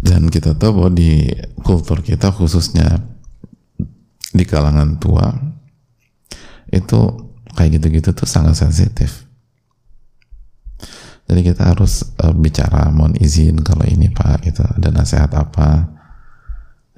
Dan 0.00 0.32
kita 0.32 0.56
tahu 0.56 0.80
bahwa 0.80 0.90
di 0.96 1.28
kultur 1.60 2.00
kita 2.00 2.32
khususnya 2.32 3.04
di 4.32 4.44
kalangan 4.48 4.96
tua 4.96 5.28
itu 6.70 7.00
kayak 7.54 7.78
gitu-gitu 7.78 8.14
tuh 8.16 8.26
sangat 8.26 8.56
sensitif. 8.56 9.28
Jadi 11.30 11.46
kita 11.46 11.62
harus 11.70 12.02
uh, 12.18 12.34
bicara 12.34 12.90
mohon 12.90 13.14
izin 13.14 13.62
kalau 13.62 13.86
ini 13.86 14.10
pak 14.10 14.50
gitu. 14.50 14.66
Ada 14.66 14.90
nasihat 14.90 15.30
apa? 15.30 15.86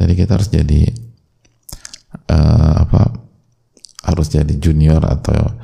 Jadi 0.00 0.12
kita 0.16 0.40
harus 0.40 0.48
jadi 0.48 0.88
uh, 2.32 2.74
apa 2.88 3.21
harus 4.02 4.26
jadi 4.30 4.54
junior 4.58 5.02
atau 5.02 5.56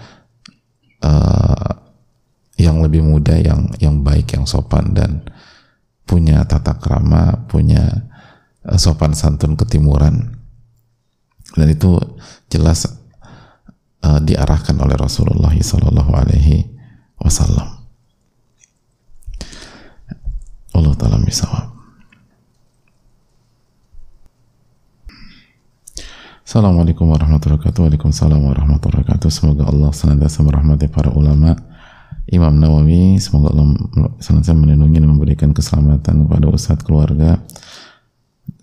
uh, 1.02 1.70
yang 2.58 2.82
lebih 2.82 3.02
muda 3.06 3.38
yang 3.38 3.70
yang 3.78 4.02
baik 4.02 4.34
yang 4.34 4.46
sopan 4.46 4.94
dan 4.94 5.22
punya 6.08 6.42
tata 6.46 6.78
krama 6.78 7.46
punya 7.46 8.10
uh, 8.66 8.78
sopan 8.78 9.14
santun 9.14 9.54
ketimuran 9.54 10.38
dan 11.54 11.66
itu 11.70 11.98
jelas 12.52 12.86
uh, 14.04 14.20
diarahkan 14.20 14.76
oleh 14.78 14.96
Rasulullah 14.98 15.54
Sallallahu 15.54 16.12
Alaihi 16.12 16.68
Wasallam. 17.18 17.78
Allah 20.76 20.94
Taala 20.94 21.18
misawab. 21.18 21.77
Assalamualaikum 26.48 27.12
warahmatullahi 27.12 27.60
wabarakatuh. 27.60 27.80
Waalaikumsalam 27.84 28.40
warahmatullahi 28.40 29.04
wabarakatuh. 29.04 29.28
Semoga 29.28 29.68
Allah 29.68 29.92
senantiasa 29.92 30.40
merahmati 30.40 30.88
para 30.88 31.12
ulama, 31.12 31.52
Imam 32.24 32.56
Nawawi. 32.56 33.20
Semoga 33.20 33.52
Allah 33.52 33.76
senantiasa 34.16 34.56
melindungi 34.56 34.96
dan 34.96 35.12
memberikan 35.12 35.52
keselamatan 35.52 36.24
kepada 36.24 36.48
ustadz 36.48 36.88
keluarga, 36.88 37.36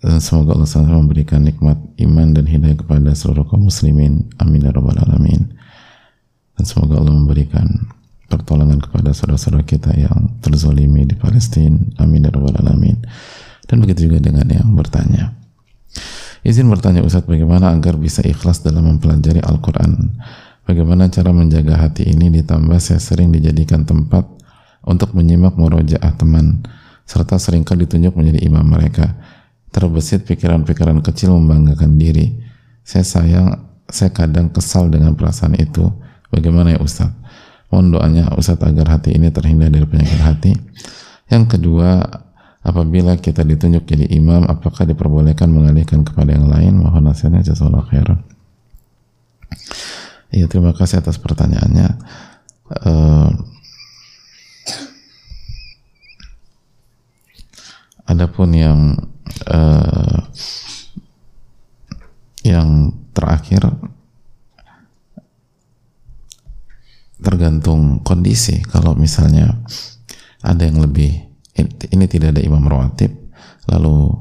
dan 0.02 0.18
semoga 0.18 0.58
Allah 0.58 0.66
SWT 0.66 0.98
memberikan 0.98 1.46
nikmat 1.46 1.78
iman 2.02 2.34
dan 2.34 2.50
hidayah 2.50 2.74
kepada 2.74 3.14
seluruh 3.14 3.46
kaum 3.46 3.70
muslimin 3.70 4.34
amin 4.42 4.66
ya 4.66 4.74
rabbal 4.74 4.98
alamin 5.06 5.54
dan 6.58 6.64
semoga 6.66 6.98
Allah 6.98 7.14
memberikan 7.14 7.70
pertolongan 8.26 8.82
kepada 8.82 9.14
saudara-saudara 9.14 9.62
kita 9.62 9.94
yang 9.94 10.34
terzolimi 10.42 11.06
di 11.06 11.14
Palestina 11.14 11.78
amin 12.02 12.26
ya 12.26 12.34
rabbal 12.34 12.58
alamin 12.66 12.98
dan 13.70 13.78
begitu 13.78 14.10
juga 14.10 14.18
dengan 14.26 14.50
yang 14.50 14.74
bertanya 14.74 15.38
izin 16.46 16.70
bertanya 16.70 17.02
Ustadz 17.02 17.26
bagaimana 17.26 17.74
agar 17.74 17.98
bisa 17.98 18.22
ikhlas 18.22 18.62
dalam 18.62 18.86
mempelajari 18.86 19.42
Al-Quran 19.42 20.14
bagaimana 20.62 21.10
cara 21.10 21.34
menjaga 21.34 21.82
hati 21.82 22.06
ini 22.06 22.30
ditambah 22.30 22.78
saya 22.78 23.02
sering 23.02 23.34
dijadikan 23.34 23.82
tempat 23.82 24.22
untuk 24.86 25.18
menyimak 25.18 25.58
murojaah 25.58 26.14
teman 26.14 26.62
serta 27.02 27.42
sering 27.42 27.66
kali 27.66 27.84
ditunjuk 27.84 28.14
menjadi 28.14 28.46
imam 28.46 28.62
mereka 28.62 29.18
terbesit 29.76 30.24
pikiran-pikiran 30.24 31.04
kecil 31.04 31.36
membanggakan 31.36 32.00
diri. 32.00 32.32
Saya 32.80 33.04
sayang, 33.04 33.48
saya 33.92 34.08
kadang 34.08 34.48
kesal 34.48 34.88
dengan 34.88 35.12
perasaan 35.12 35.52
itu. 35.60 35.92
Bagaimana 36.32 36.72
ya 36.72 36.80
Ustaz? 36.80 37.12
Mohon 37.68 38.00
doanya 38.00 38.24
Ustaz 38.40 38.56
agar 38.64 38.96
hati 38.96 39.12
ini 39.12 39.28
terhindar 39.28 39.68
dari 39.68 39.84
penyakit 39.84 40.20
hati. 40.24 40.52
Yang 41.28 41.58
kedua, 41.58 42.08
apabila 42.66 43.14
kita 43.14 43.46
ditunjuk 43.46 43.86
jadi 43.86 44.10
imam, 44.18 44.42
apakah 44.50 44.82
diperbolehkan 44.82 45.46
mengalihkan 45.46 46.02
kepada 46.02 46.34
yang 46.34 46.50
lain? 46.50 46.82
Mohon 46.82 47.14
nasihatnya 47.14 47.46
jazakallahu 47.46 47.86
khairan. 47.86 48.26
Iya, 50.34 50.50
terima 50.50 50.74
kasih 50.74 50.98
atas 50.98 51.22
pertanyaannya. 51.22 51.88
Uh, 52.66 53.30
adapun 58.10 58.50
yang 58.50 58.78
uh, 59.46 60.18
yang 62.42 62.90
terakhir 63.14 63.62
tergantung 67.22 68.02
kondisi 68.02 68.62
kalau 68.66 68.98
misalnya 68.98 69.62
ada 70.42 70.62
yang 70.62 70.78
lebih 70.82 71.25
ini 71.64 72.04
tidak 72.08 72.36
ada 72.36 72.42
imam 72.44 72.64
rawatib. 72.64 73.12
Lalu 73.66 74.12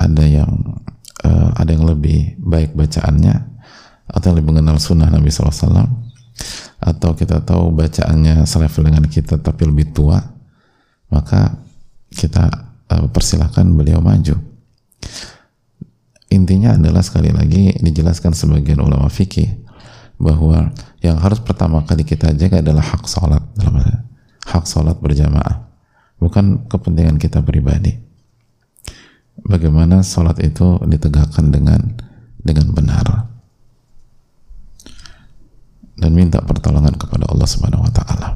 ada 0.00 0.24
yang 0.24 0.80
uh, 1.24 1.48
ada 1.56 1.70
yang 1.70 1.84
lebih 1.84 2.40
baik 2.40 2.72
bacaannya 2.72 3.36
atau 4.10 4.26
yang 4.32 4.36
lebih 4.40 4.50
mengenal 4.56 4.76
sunnah 4.80 5.08
Nabi 5.12 5.30
SAW 5.30 5.86
atau 6.80 7.10
kita 7.12 7.44
tahu 7.44 7.76
bacaannya 7.76 8.48
selevel 8.48 8.88
dengan 8.88 9.04
kita 9.04 9.36
tapi 9.36 9.68
lebih 9.68 9.92
tua 9.92 10.16
maka 11.12 11.60
kita 12.08 12.48
uh, 12.88 13.06
persilahkan 13.12 13.68
beliau 13.76 14.00
maju. 14.00 14.38
Intinya 16.30 16.78
adalah 16.78 17.02
sekali 17.02 17.34
lagi 17.34 17.74
dijelaskan 17.82 18.32
sebagian 18.32 18.78
ulama 18.78 19.10
fikih 19.10 19.50
bahwa 20.20 20.70
yang 21.02 21.18
harus 21.18 21.42
pertama 21.42 21.82
kali 21.82 22.06
kita 22.06 22.30
jaga 22.36 22.62
adalah 22.62 22.84
hak 22.84 23.04
sholat 23.08 23.42
dalam 23.56 23.82
hak 24.46 24.64
sholat 24.68 24.94
berjamaah 25.00 25.69
bukan 26.20 26.68
kepentingan 26.68 27.16
kita 27.16 27.40
pribadi 27.40 27.96
bagaimana 29.40 30.04
sholat 30.04 30.38
itu 30.44 30.78
ditegakkan 30.84 31.48
dengan 31.48 31.80
dengan 32.40 32.70
benar 32.76 33.30
dan 36.00 36.16
minta 36.16 36.40
pertolongan 36.40 36.96
kepada 36.96 37.28
Allah 37.28 37.44
Subhanahu 37.44 37.84
wa 37.84 37.92
taala. 37.92 38.28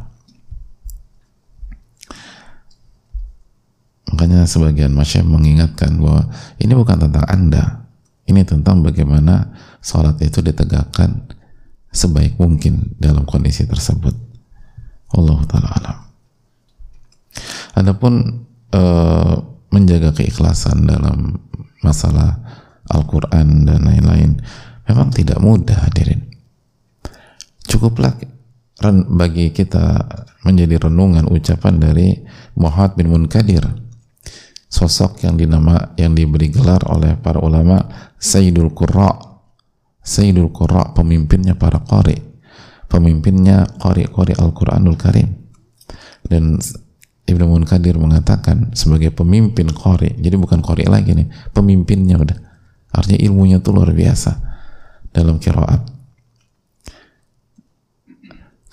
Makanya 4.13 4.45
sebagian 4.45 4.93
masyarakat 4.93 5.27
mengingatkan 5.27 5.97
bahwa 5.97 6.29
ini 6.61 6.73
bukan 6.77 7.09
tentang 7.09 7.25
Anda, 7.27 7.89
ini 8.29 8.45
tentang 8.45 8.85
bagaimana 8.85 9.57
sholat 9.81 10.21
itu 10.21 10.45
ditegakkan 10.45 11.25
sebaik 11.89 12.37
mungkin 12.37 12.95
dalam 13.01 13.25
kondisi 13.25 13.65
tersebut. 13.65 14.13
Allah 15.17 15.41
taala 15.49 15.69
alam. 15.73 16.04
Adapun 17.75 18.45
e, 18.71 18.83
menjaga 19.71 20.15
keikhlasan 20.15 20.87
dalam 20.87 21.39
masalah 21.83 22.39
Al-Quran 22.89 23.67
dan 23.67 23.85
lain-lain 23.85 24.39
memang 24.87 25.09
tidak 25.11 25.41
mudah 25.41 25.89
hadirin. 25.89 26.29
Cukuplah 27.65 28.15
bagi 29.09 29.51
kita 29.51 30.05
menjadi 30.45 30.87
renungan 30.87 31.25
ucapan 31.27 31.81
dari 31.81 32.21
Muhammad 32.61 33.01
bin 33.01 33.09
Munkadir 33.09 33.65
sosok 34.69 35.25
yang 35.25 35.41
dinama 35.41 35.97
yang 35.97 36.13
diberi 36.13 36.53
gelar 36.53 36.83
oleh 36.91 37.17
para 37.17 37.41
ulama 37.41 37.81
Sayyidul 38.21 38.75
Qurra. 38.77 39.39
Sayyidul 40.05 40.53
Qurra 40.53 40.93
pemimpinnya 40.93 41.57
para 41.57 41.81
qari 41.81 42.35
pemimpinnya 42.95 43.67
qari-qari 43.83 44.39
Al-Quranul 44.39 44.95
Karim. 44.95 45.29
Dan 46.25 46.63
Ibnu 47.25 47.45
Munkadir 47.49 47.97
mengatakan 47.97 48.77
sebagai 48.77 49.09
pemimpin 49.13 49.73
qari 49.73 50.17
jadi 50.21 50.37
bukan 50.37 50.61
qari 50.61 50.85
lagi 50.85 51.17
nih 51.17 51.29
pemimpinnya 51.57 52.21
udah 52.21 52.39
artinya 52.93 53.21
ilmunya 53.21 53.59
tuh 53.65 53.73
luar 53.75 53.91
biasa 53.97 54.39
dalam 55.11 55.41
kiraat 55.41 55.95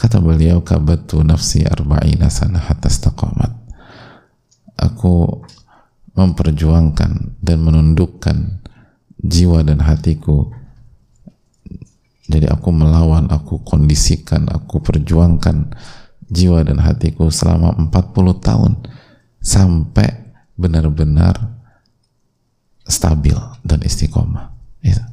Kata 0.01 0.17
beliau, 0.17 0.65
kabatu 0.65 1.21
nafsi 1.21 1.61
arba'ina 1.61 2.25
sana 2.33 2.57
hatta. 2.57 2.89
Aku 4.73 5.45
memperjuangkan 6.17 7.37
dan 7.37 7.57
menundukkan 7.61 8.65
jiwa 9.21 9.61
dan 9.61 9.85
hatiku. 9.85 10.49
Jadi 12.25 12.49
aku 12.49 12.73
melawan, 12.73 13.29
aku 13.29 13.61
kondisikan, 13.61 14.49
aku 14.49 14.81
perjuangkan 14.81 15.69
jiwa 16.31 16.63
dan 16.63 16.79
hatiku 16.79 17.27
selama 17.27 17.75
40 17.91 17.91
tahun 18.39 18.71
sampai 19.43 20.31
benar-benar 20.55 21.35
stabil 22.87 23.35
dan 23.67 23.83
istiqomah. 23.83 24.51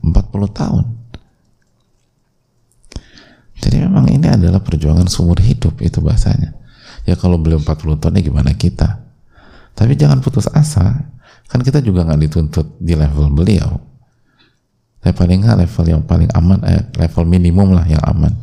40 0.09 0.49
tahun. 0.55 0.85
Jadi 3.59 3.77
memang 3.83 4.07
ini 4.09 4.31
adalah 4.31 4.63
perjuangan 4.63 5.11
seumur 5.11 5.43
hidup 5.43 5.83
itu 5.83 5.99
bahasanya. 5.99 6.55
Ya 7.05 7.19
kalau 7.19 7.37
beliau 7.37 7.59
40 7.59 7.99
tahun 7.99 8.19
ya 8.21 8.23
gimana 8.23 8.55
kita? 8.55 9.03
Tapi 9.75 9.99
jangan 9.99 10.23
putus 10.23 10.47
asa. 10.51 11.11
Kan 11.49 11.65
kita 11.65 11.83
juga 11.83 12.07
nggak 12.07 12.21
dituntut 12.29 12.79
di 12.79 12.95
level 12.95 13.35
beliau. 13.35 13.81
Tapi 15.03 15.15
paling 15.15 15.39
nggak 15.43 15.59
level 15.65 15.85
yang 15.89 16.03
paling 16.05 16.31
aman, 16.35 16.59
eh, 16.67 16.83
level 16.99 17.25
minimum 17.27 17.75
lah 17.75 17.87
yang 17.87 18.03
aman. 18.05 18.35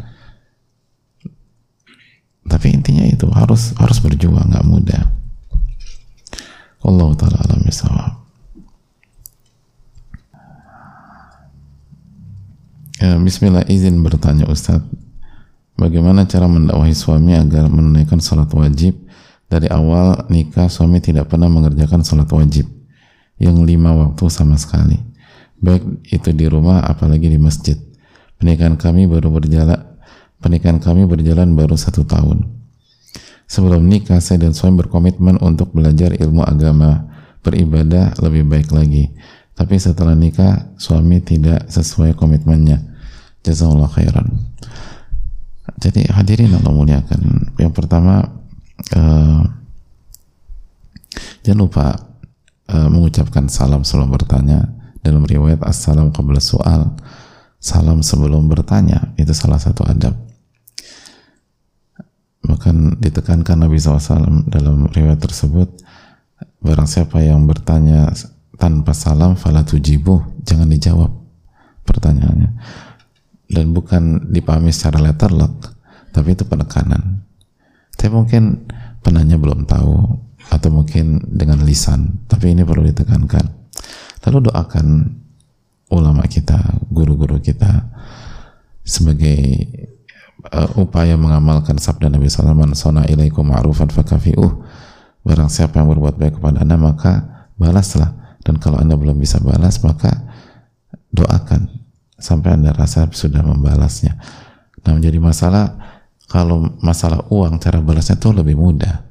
Tapi 2.45 2.67
intinya 2.71 3.05
itu 3.05 3.25
harus 3.33 3.73
harus 3.77 3.97
berjuang 3.99 4.53
nggak 4.53 4.65
mudah. 4.65 5.03
Allah 6.85 7.09
taala 7.17 7.37
alam 7.41 7.61
Ya, 12.95 13.19
Bismillah 13.19 13.67
izin 13.67 13.99
bertanya 14.01 14.47
Ustadz 14.47 14.87
Bagaimana 15.75 16.23
cara 16.23 16.47
mendakwahi 16.47 16.95
suami 16.95 17.35
agar 17.35 17.67
menunaikan 17.67 18.23
salat 18.23 18.47
wajib? 18.55 18.95
Dari 19.51 19.67
awal 19.67 20.23
nikah 20.31 20.71
suami 20.71 21.03
tidak 21.03 21.27
pernah 21.27 21.51
mengerjakan 21.51 21.99
salat 21.99 22.31
wajib. 22.31 22.63
Yang 23.35 23.57
lima 23.67 23.91
waktu 23.91 24.23
sama 24.31 24.55
sekali. 24.55 24.95
Baik 25.59 25.83
itu 26.07 26.31
di 26.31 26.47
rumah 26.47 26.79
apalagi 26.79 27.27
di 27.27 27.35
masjid. 27.35 27.75
Pernikahan 28.39 28.79
kami 28.79 29.03
baru 29.03 29.27
berjalan 29.27 29.94
pernikahan 30.45 30.77
kami 30.77 31.09
berjalan 31.09 31.57
baru 31.57 31.73
satu 31.73 32.05
tahun 32.05 32.45
sebelum 33.49 33.81
nikah 33.81 34.21
saya 34.21 34.45
dan 34.45 34.53
suami 34.53 34.85
berkomitmen 34.85 35.41
untuk 35.41 35.73
belajar 35.73 36.13
ilmu 36.13 36.45
agama 36.45 37.09
beribadah 37.41 38.13
lebih 38.21 38.45
baik 38.45 38.69
lagi 38.69 39.09
tapi 39.57 39.81
setelah 39.81 40.13
nikah 40.13 40.69
suami 40.77 41.17
tidak 41.25 41.65
sesuai 41.73 42.13
komitmennya 42.13 42.85
jazakallah 43.41 43.89
khairan 43.89 44.45
jadi 45.79 46.07
hadirin 46.13 46.55
Allah 46.55 46.73
muliakan. 46.73 47.51
Yang 47.57 47.73
pertama 47.73 48.21
uh, 48.95 49.41
jangan 51.41 51.59
lupa 51.59 51.85
uh, 52.69 52.89
mengucapkan 52.89 53.49
salam 53.49 53.81
sebelum 53.81 54.13
bertanya. 54.13 54.69
Dalam 55.05 55.21
riwayat 55.21 55.61
assalam 55.61 56.09
qabla 56.09 56.41
soal 56.41 56.97
salam 57.61 58.01
sebelum 58.01 58.49
bertanya 58.49 59.13
itu 59.21 59.33
salah 59.37 59.61
satu 59.61 59.85
adab. 59.85 60.17
Bahkan 62.45 63.01
ditekankan 63.01 63.65
Nabi 63.65 63.81
SAW 63.81 64.45
dalam 64.45 64.85
riwayat 64.93 65.17
tersebut 65.17 65.69
barang 66.61 66.89
siapa 66.89 67.21
yang 67.21 67.45
bertanya 67.49 68.13
tanpa 68.57 68.93
salam 68.93 69.33
fala 69.37 69.65
tujibu 69.65 70.21
jangan 70.45 70.69
dijawab 70.69 71.11
pertanyaannya. 71.85 72.51
Dan 73.45 73.73
bukan 73.73 74.33
dipahami 74.33 74.73
secara 74.73 75.01
letterlock 75.01 75.73
tapi 76.13 76.33
itu 76.37 76.45
penekanan. 76.45 77.25
Tapi 77.97 78.09
mungkin 78.13 78.65
penanya 79.01 79.37
belum 79.37 79.65
tahu 79.65 79.93
atau 80.49 80.69
mungkin 80.69 81.25
dengan 81.25 81.65
lisan 81.65 82.25
tapi 82.29 82.53
ini 82.53 82.61
perlu 82.61 82.85
ditekankan. 82.85 83.45
Lalu 84.25 84.49
doakan 84.49 84.85
ulama 85.93 86.25
kita 86.25 86.81
guru-guru 86.89 87.37
kita 87.37 87.89
sebagai 88.81 89.37
uh, 90.51 90.69
upaya 90.77 91.17
mengamalkan 91.17 91.79
sabda 91.79 92.11
Nabi 92.11 92.29
Sallallahu 92.29 92.77
Sona 92.77 93.05
ilaikum 93.09 93.47
ma'rufan 93.47 93.89
fakafi'uh. 93.89 94.51
Barang 95.25 95.49
siapa 95.49 95.81
yang 95.81 95.89
berbuat 95.89 96.21
baik 96.21 96.37
kepada 96.37 96.61
anda 96.61 96.77
maka 96.77 97.47
balaslah. 97.57 98.37
Dan 98.45 98.61
kalau 98.61 98.77
anda 98.77 98.93
belum 98.93 99.17
bisa 99.17 99.41
balas 99.41 99.81
maka 99.81 100.13
doakan 101.09 101.65
sampai 102.21 102.61
anda 102.61 102.69
rasa 102.75 103.09
sudah 103.09 103.41
membalasnya. 103.41 104.21
Nah 104.85 104.91
menjadi 104.93 105.17
masalah 105.17 105.81
kalau 106.29 106.61
masalah 106.81 107.25
uang 107.33 107.57
cara 107.57 107.81
balasnya 107.81 108.21
tuh 108.21 108.37
lebih 108.37 108.53
mudah. 108.53 109.01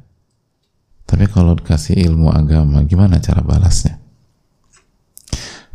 Tapi 1.05 1.27
kalau 1.29 1.59
dikasih 1.59 1.99
ilmu 1.99 2.31
agama 2.31 2.81
gimana 2.87 3.19
cara 3.19 3.43
balasnya? 3.43 3.99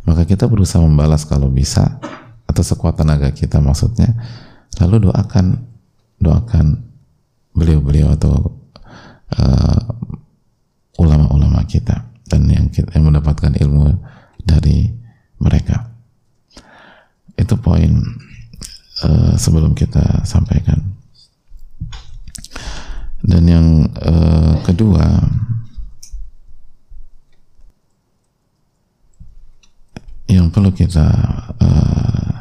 Maka 0.08 0.24
kita 0.24 0.48
berusaha 0.48 0.80
membalas 0.80 1.28
kalau 1.28 1.52
bisa 1.52 2.00
atau 2.48 2.64
sekuat 2.64 2.98
tenaga 2.98 3.30
kita 3.30 3.62
maksudnya 3.62 4.10
lalu 4.78 5.10
doakan 5.10 5.66
doakan 6.20 6.84
beliau-beliau 7.56 8.14
atau 8.14 8.60
uh, 9.34 9.80
ulama-ulama 11.00 11.64
kita 11.64 12.12
dan 12.28 12.46
yang 12.46 12.68
kita, 12.70 12.92
yang 12.94 13.10
mendapatkan 13.10 13.56
ilmu 13.56 13.98
dari 14.44 14.92
mereka. 15.40 15.90
Itu 17.34 17.56
poin 17.58 18.04
uh, 19.02 19.34
sebelum 19.34 19.72
kita 19.74 20.22
sampaikan. 20.28 20.78
Dan 23.20 23.44
yang 23.44 23.66
uh, 24.00 24.56
kedua 24.64 25.04
yang 30.30 30.48
perlu 30.48 30.70
kita 30.72 31.08
uh, 31.58 32.39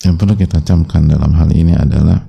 yang 0.00 0.16
perlu 0.16 0.32
kita 0.32 0.64
camkan 0.64 1.04
dalam 1.04 1.36
hal 1.36 1.52
ini 1.52 1.76
adalah 1.76 2.24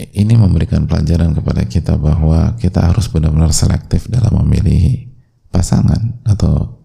ini 0.00 0.32
memberikan 0.32 0.88
pelajaran 0.88 1.36
kepada 1.36 1.68
kita 1.68 2.00
bahwa 2.00 2.56
kita 2.56 2.88
harus 2.88 3.04
benar-benar 3.12 3.52
selektif 3.52 4.08
dalam 4.08 4.40
memilih 4.40 5.12
pasangan 5.52 6.24
atau 6.24 6.80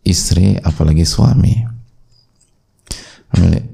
istri 0.00 0.56
apalagi 0.64 1.04
suami. 1.04 1.60
Memilih 3.36 3.64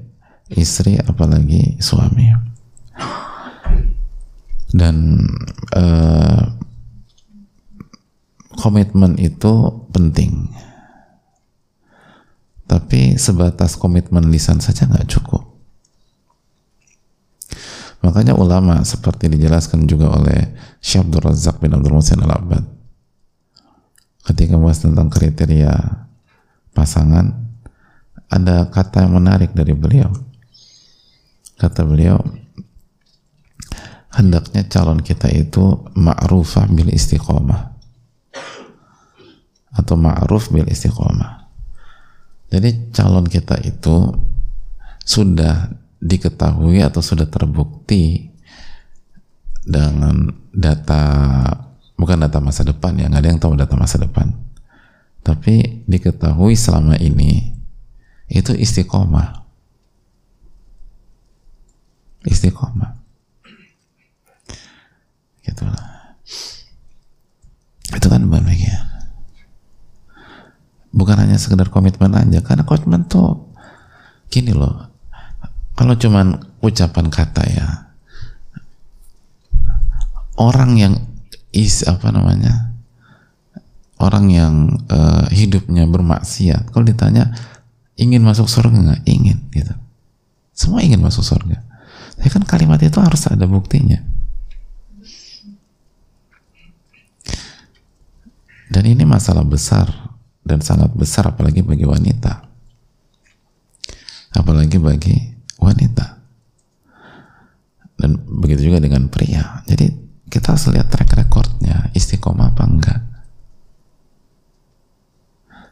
istri 0.51 0.99
apalagi 0.99 1.79
suami. 1.79 2.27
Dan 4.73 5.23
uh, 5.77 6.43
komitmen 8.59 9.15
itu 9.21 9.71
penting 9.95 10.51
tapi 12.73 13.21
sebatas 13.21 13.77
komitmen 13.77 14.33
lisan 14.33 14.57
saja 14.57 14.89
nggak 14.89 15.05
cukup. 15.13 15.45
Makanya 18.01 18.33
ulama 18.33 18.81
seperti 18.81 19.29
dijelaskan 19.29 19.85
juga 19.85 20.09
oleh 20.09 20.57
Syekh 20.81 21.05
Abdul 21.05 21.21
Razak 21.21 21.61
bin 21.61 21.77
Abdul 21.77 21.93
Musin 21.93 22.25
al-Abbad 22.25 22.65
ketika 24.25 24.57
membahas 24.57 24.81
tentang 24.81 25.13
kriteria 25.13 25.69
pasangan 26.73 27.45
ada 28.33 28.65
kata 28.73 29.05
yang 29.05 29.21
menarik 29.21 29.53
dari 29.53 29.77
beliau. 29.77 30.09
Kata 31.61 31.85
beliau 31.85 32.17
hendaknya 34.17 34.65
calon 34.65 34.97
kita 35.05 35.29
itu 35.29 35.85
ma'rufah 35.93 36.65
bil 36.73 36.89
istiqomah. 36.89 37.69
Atau 39.77 39.93
ma'ruf 39.93 40.49
bil 40.49 40.65
istiqomah 40.65 41.42
jadi 42.53 42.93
calon 42.93 43.25
kita 43.25 43.57
itu 43.65 44.13
sudah 45.01 45.73
diketahui 45.97 46.85
atau 46.85 47.01
sudah 47.01 47.25
terbukti 47.25 48.29
dengan 49.65 50.29
data 50.53 51.01
bukan 51.97 52.21
data 52.21 52.37
masa 52.37 52.61
depan 52.61 52.93
ya 53.01 53.09
nggak 53.09 53.21
ada 53.25 53.29
yang 53.33 53.41
tahu 53.41 53.57
data 53.57 53.73
masa 53.73 53.97
depan. 53.97 54.29
Tapi 55.25 55.81
diketahui 55.89 56.53
selama 56.53 56.99
ini 57.01 57.57
itu 58.29 58.53
istiqomah. 58.53 59.41
Istiqomah 62.23 63.03
gitulah 65.43 66.15
itu 67.93 68.07
kan 68.07 68.23
ya 68.55 68.79
bukan 71.13 71.29
hanya 71.29 71.37
sekedar 71.37 71.69
komitmen 71.69 72.09
aja 72.17 72.41
karena 72.41 72.65
komitmen 72.65 73.05
tuh 73.05 73.53
gini 74.33 74.49
loh 74.49 74.89
kalau 75.77 75.93
cuman 75.93 76.41
ucapan 76.57 77.13
kata 77.13 77.45
ya 77.53 77.67
orang 80.41 80.73
yang 80.73 80.97
is 81.53 81.85
apa 81.85 82.09
namanya 82.09 82.73
orang 84.01 84.25
yang 84.33 84.53
uh, 84.89 85.29
hidupnya 85.29 85.85
bermaksiat 85.85 86.73
kalau 86.73 86.81
ditanya 86.81 87.29
ingin 87.93 88.25
masuk 88.25 88.49
surga 88.49 88.73
nggak? 88.73 89.01
Ingin 89.05 89.37
gitu. 89.53 89.69
Semua 90.49 90.81
ingin 90.81 90.97
masuk 90.97 91.21
surga. 91.21 91.61
Tapi 92.17 92.25
kan 92.33 92.41
kalimat 92.41 92.81
itu 92.81 92.97
harus 92.97 93.29
ada 93.29 93.45
buktinya. 93.45 94.01
Dan 98.73 98.89
ini 98.89 99.05
masalah 99.05 99.45
besar 99.45 100.12
dan 100.43 100.59
sangat 100.59 100.91
besar 100.93 101.31
apalagi 101.31 101.63
bagi 101.63 101.87
wanita. 101.87 102.43
Apalagi 104.35 104.77
bagi 104.77 105.15
wanita. 105.59 106.19
Dan 107.95 108.19
begitu 108.27 108.67
juga 108.67 108.83
dengan 108.83 109.07
pria. 109.07 109.63
Jadi 109.63 109.87
kita 110.27 110.53
harus 110.57 110.67
lihat 110.75 110.91
track 110.91 111.15
recordnya 111.15 111.87
istiqomah 111.95 112.51
apa 112.51 112.63
enggak. 112.67 113.01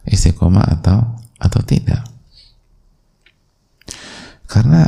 Istiqomah 0.08 0.66
atau 0.80 1.20
atau 1.42 1.62
tidak. 1.68 2.08
Karena 4.48 4.88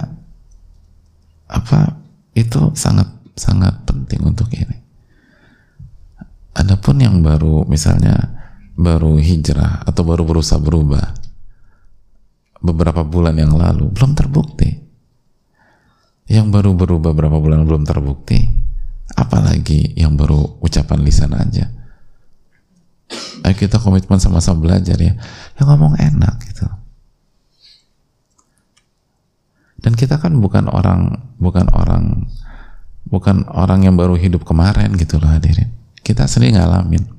apa 1.50 2.00
itu 2.34 2.72
sangat 2.74 3.10
sangat 3.34 3.84
penting 3.84 4.22
untuk 4.24 4.48
ini. 4.54 4.78
Adapun 6.54 7.02
yang 7.02 7.26
baru 7.26 7.66
misalnya 7.66 8.43
baru 8.74 9.22
hijrah 9.22 9.86
atau 9.86 10.02
baru 10.02 10.26
berusaha 10.26 10.58
berubah 10.58 11.14
beberapa 12.64 13.06
bulan 13.06 13.38
yang 13.38 13.54
lalu 13.54 13.92
belum 13.92 14.18
terbukti. 14.18 14.82
Yang 16.24 16.48
baru 16.56 16.72
berubah 16.74 17.12
beberapa 17.12 17.38
bulan 17.38 17.68
belum 17.68 17.84
terbukti 17.84 18.40
apalagi 19.14 19.94
yang 20.00 20.16
baru 20.16 20.58
ucapan 20.64 21.00
lisan 21.04 21.36
aja. 21.36 21.70
Ayo 23.44 23.54
kita 23.60 23.78
komitmen 23.78 24.18
sama-sama 24.18 24.64
belajar 24.64 24.96
ya. 24.98 25.14
Yang 25.60 25.68
ngomong 25.68 26.00
enak 26.00 26.36
gitu. 26.48 26.66
Dan 29.84 30.00
kita 30.00 30.16
kan 30.16 30.40
bukan 30.40 30.72
orang 30.72 31.20
bukan 31.38 31.68
orang 31.76 32.32
bukan 33.04 33.44
orang 33.52 33.84
yang 33.84 34.00
baru 34.00 34.16
hidup 34.16 34.48
kemarin 34.48 34.96
gitu 34.96 35.20
loh 35.20 35.28
hadirin. 35.28 35.76
Kita 36.00 36.24
sering 36.24 36.56
ngalamin 36.56 37.13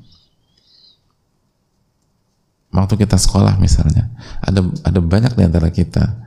waktu 2.75 3.07
kita 3.07 3.15
sekolah 3.15 3.55
misalnya 3.63 4.11
ada 4.43 4.67
ada 4.83 4.99
banyak 4.99 5.39
di 5.39 5.43
antara 5.47 5.71
kita 5.71 6.19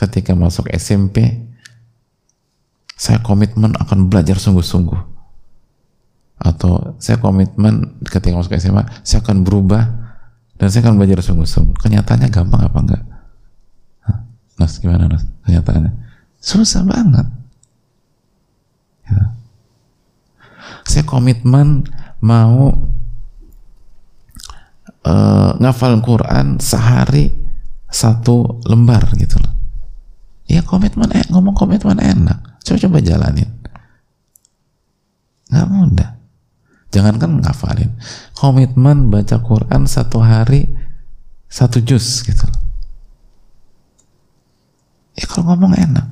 ketika 0.00 0.32
masuk 0.32 0.72
SMP 0.72 1.44
saya 3.00 3.16
komitmen 3.24 3.72
akan 3.80 4.12
belajar 4.12 4.36
sungguh-sungguh. 4.36 5.00
Atau 6.40 6.96
saya 7.00 7.16
komitmen 7.16 7.96
ketika 8.04 8.36
masuk 8.36 8.52
SMA 8.60 8.84
saya 9.00 9.24
akan 9.24 9.40
berubah 9.40 9.88
dan 10.60 10.68
saya 10.68 10.84
akan 10.84 11.00
belajar 11.00 11.24
sungguh-sungguh. 11.24 11.80
Kenyataannya 11.80 12.28
gampang 12.28 12.60
apa 12.60 12.78
enggak? 12.80 13.02
Nas 14.60 14.76
gimana 14.76 15.08
Nas 15.08 15.24
kenyataannya? 15.48 15.92
Susah 16.44 16.84
banget. 16.84 17.24
Ya. 19.08 19.32
saya 20.84 21.02
komitmen 21.08 21.88
mau 22.22 22.70
uh, 25.06 25.56
ngafal 25.60 26.00
Quran 26.02 26.60
sehari 26.60 27.32
satu 27.90 28.62
lembar 28.66 29.12
gitu 29.18 29.38
loh 29.40 29.54
ya 30.50 30.62
komitmen 30.66 31.10
eh, 31.14 31.26
ngomong 31.30 31.54
komitmen 31.54 31.98
enak 31.98 32.50
Coba-coba 32.70 32.98
jalanin. 33.00 33.50
Nggak 35.50 35.68
mudah. 35.74 36.10
Jangankan 36.94 37.42
ngafalin. 37.42 37.90
Komitmen 38.36 39.10
baca 39.10 39.42
Quran 39.42 39.90
satu 39.90 40.22
hari 40.22 40.70
satu 41.50 41.82
juz 41.82 42.22
gitu. 42.22 42.46
Ya 45.18 45.26
kalau 45.26 45.50
ngomong 45.50 45.74
enak. 45.74 46.06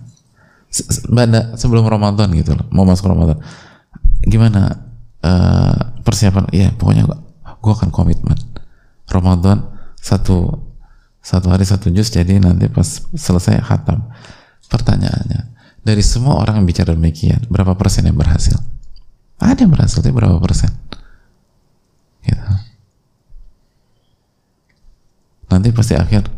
Pada 1.08 1.54
sebelum 1.56 1.86
Ramadan 1.86 2.28
gitu 2.34 2.58
loh, 2.58 2.66
mau 2.74 2.82
masuk 2.82 3.08
Ramadan. 3.08 3.38
Gimana 4.26 4.82
uh, 5.22 5.94
persiapan? 6.02 6.50
Ya 6.50 6.74
pokoknya 6.74 7.06
gue 7.06 7.72
akan 7.72 7.94
komitmen. 7.94 8.36
Ramadan 9.08 9.64
satu 9.98 10.68
satu 11.18 11.52
hari 11.52 11.64
satu 11.66 11.92
juz 11.92 12.08
jadi 12.08 12.40
nanti 12.40 12.70
pas 12.70 12.86
selesai 13.12 13.60
khatam. 13.60 14.08
Pertanyaannya, 14.68 15.56
dari 15.84 16.04
semua 16.04 16.40
orang 16.40 16.60
yang 16.60 16.66
bicara 16.68 16.92
demikian, 16.92 17.48
berapa 17.48 17.72
persen 17.72 18.04
yang 18.04 18.16
berhasil? 18.16 18.56
Ada 19.40 19.64
yang 19.64 19.72
berhasil, 19.72 20.04
tapi 20.04 20.12
berapa 20.12 20.36
persen? 20.36 20.68
Gitu. 22.20 22.52
Nanti 25.48 25.68
pasti 25.72 25.96
akhir, 25.96 26.28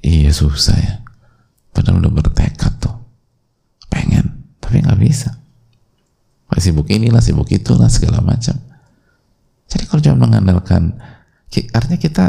iya 0.00 0.32
susah 0.32 0.76
ya. 0.80 0.94
Padahal 1.76 2.00
udah 2.00 2.12
bertekad 2.24 2.80
tuh. 2.80 2.96
Pengen, 3.92 4.48
tapi 4.60 4.80
nggak 4.80 5.00
bisa. 5.00 5.36
Sibuk 6.58 6.90
inilah, 6.90 7.22
sibuk 7.22 7.46
itulah, 7.54 7.86
segala 7.86 8.18
macam. 8.18 8.56
Jadi 9.68 9.84
kalau 9.86 10.00
cuma 10.02 10.26
mengandalkan, 10.26 10.96
artinya 11.72 11.98
kita 11.98 12.26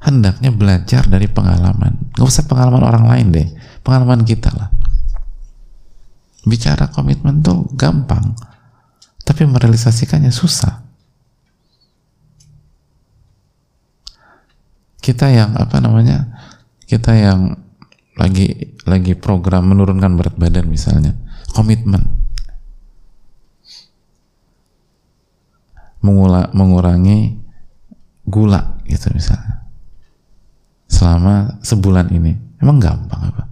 hendaknya 0.00 0.50
belajar 0.54 1.04
dari 1.06 1.28
pengalaman. 1.28 2.14
Gak 2.16 2.26
usah 2.26 2.44
pengalaman 2.48 2.82
orang 2.86 3.04
lain 3.06 3.26
deh, 3.34 3.48
pengalaman 3.84 4.24
kita 4.24 4.48
lah. 4.54 4.70
Bicara 6.46 6.88
komitmen 6.88 7.44
tuh 7.44 7.68
gampang 7.76 8.32
tapi 9.30 9.46
merealisasikannya 9.46 10.34
susah. 10.34 10.82
Kita 15.00 15.30
yang 15.30 15.56
apa 15.56 15.80
namanya 15.80 16.28
kita 16.84 17.14
yang 17.16 17.56
lagi 18.18 18.76
lagi 18.84 19.16
program 19.16 19.70
menurunkan 19.70 20.12
berat 20.18 20.34
badan 20.36 20.66
misalnya 20.68 21.14
komitmen. 21.54 22.04
Mengurangi 26.00 27.39
gula 28.30 28.80
gitu 28.86 29.10
misalnya 29.12 29.66
selama 30.86 31.60
sebulan 31.60 32.14
ini 32.14 32.38
emang 32.62 32.78
gampang 32.78 33.20
apa 33.30 33.50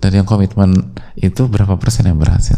dari 0.00 0.16
yang 0.16 0.24
komitmen 0.24 0.96
itu 1.20 1.44
berapa 1.44 1.76
persen 1.76 2.08
yang 2.08 2.16
berhasil? 2.16 2.56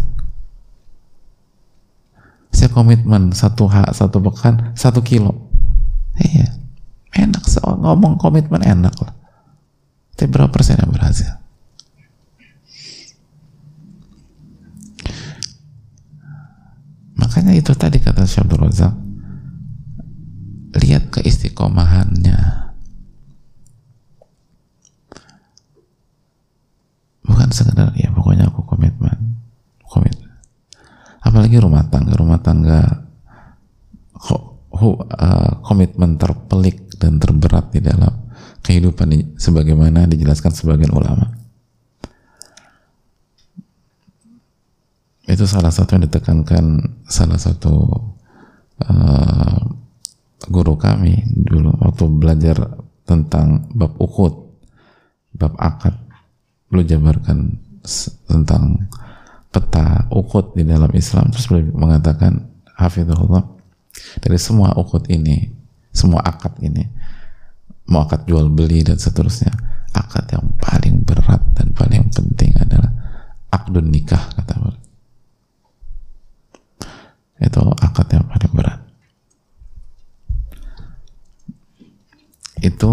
Saya 2.54 2.70
komitmen 2.70 3.34
satu 3.34 3.66
hak 3.66 3.90
satu 3.90 4.22
pekan 4.22 4.70
satu 4.78 5.02
kilo. 5.02 5.50
Iya, 6.22 6.54
enak 7.18 7.42
ngomong 7.82 8.22
komitmen 8.22 8.62
enak 8.62 8.94
lah. 9.02 9.14
Tapi 10.14 10.30
berapa 10.30 10.54
persen 10.54 10.78
yang 10.78 10.94
berhasil? 10.94 11.34
Makanya 17.18 17.58
itu 17.58 17.74
tadi 17.74 17.98
kata 17.98 18.22
Syabdur 18.22 18.70
Razak 18.70 18.94
lihat 20.72 21.12
keistiqomahannya. 21.12 22.38
Bukan 27.22 27.48
sekedar 27.52 27.92
ya 27.96 28.12
pokoknya 28.12 28.48
aku 28.48 28.64
komitmen 28.64 29.40
komit. 29.84 30.16
Apalagi 31.22 31.60
rumah 31.60 31.86
tangga 31.88 32.12
rumah 32.16 32.40
tangga 32.40 32.80
uh, 34.72 35.52
komitmen 35.62 36.18
terpelik 36.18 36.90
dan 36.98 37.20
terberat 37.22 37.70
di 37.70 37.80
dalam 37.84 38.10
kehidupan 38.62 39.08
ini, 39.10 39.24
sebagaimana 39.38 40.06
dijelaskan 40.06 40.54
sebagian 40.54 40.94
ulama. 40.94 41.30
Itu 45.26 45.46
salah 45.46 45.70
satu 45.70 45.96
yang 45.96 46.04
ditekankan 46.10 46.64
salah 47.06 47.38
satu 47.38 47.74
uh, 48.82 49.60
guru 50.48 50.74
kami 50.74 51.22
dulu 51.28 51.70
waktu 51.78 52.04
belajar 52.10 52.56
tentang 53.06 53.68
bab 53.74 53.94
ukut 53.98 54.34
bab 55.36 55.54
akad 55.58 55.94
belum 56.72 56.86
jabarkan 56.88 57.60
tentang 58.26 58.88
peta 59.52 60.08
ukut 60.08 60.56
di 60.56 60.64
dalam 60.64 60.88
Islam. 60.96 61.28
Terus 61.28 61.46
beliau 61.52 61.76
mengatakan 61.76 62.48
hafizullah 62.72 63.44
dari 64.24 64.38
semua 64.40 64.72
ukut 64.80 65.04
ini 65.12 65.52
semua 65.92 66.24
akad 66.24 66.56
ini 66.64 66.88
mau 67.92 68.08
akad 68.08 68.24
jual 68.24 68.48
beli 68.48 68.80
dan 68.80 68.96
seterusnya 68.96 69.52
akad 69.92 70.24
yang 70.32 70.46
paling 70.56 71.04
berat 71.04 71.44
dan 71.52 71.68
paling 71.76 72.08
penting 72.08 72.56
adalah 72.56 72.88
akdun 73.52 73.92
nikah 73.92 74.32
kata 74.32 74.56
beliau 74.56 74.80
itu 77.42 77.60
akad 77.84 78.06
yang 78.08 78.24
paling 78.24 78.52
berat 78.56 78.80
itu 82.82 82.90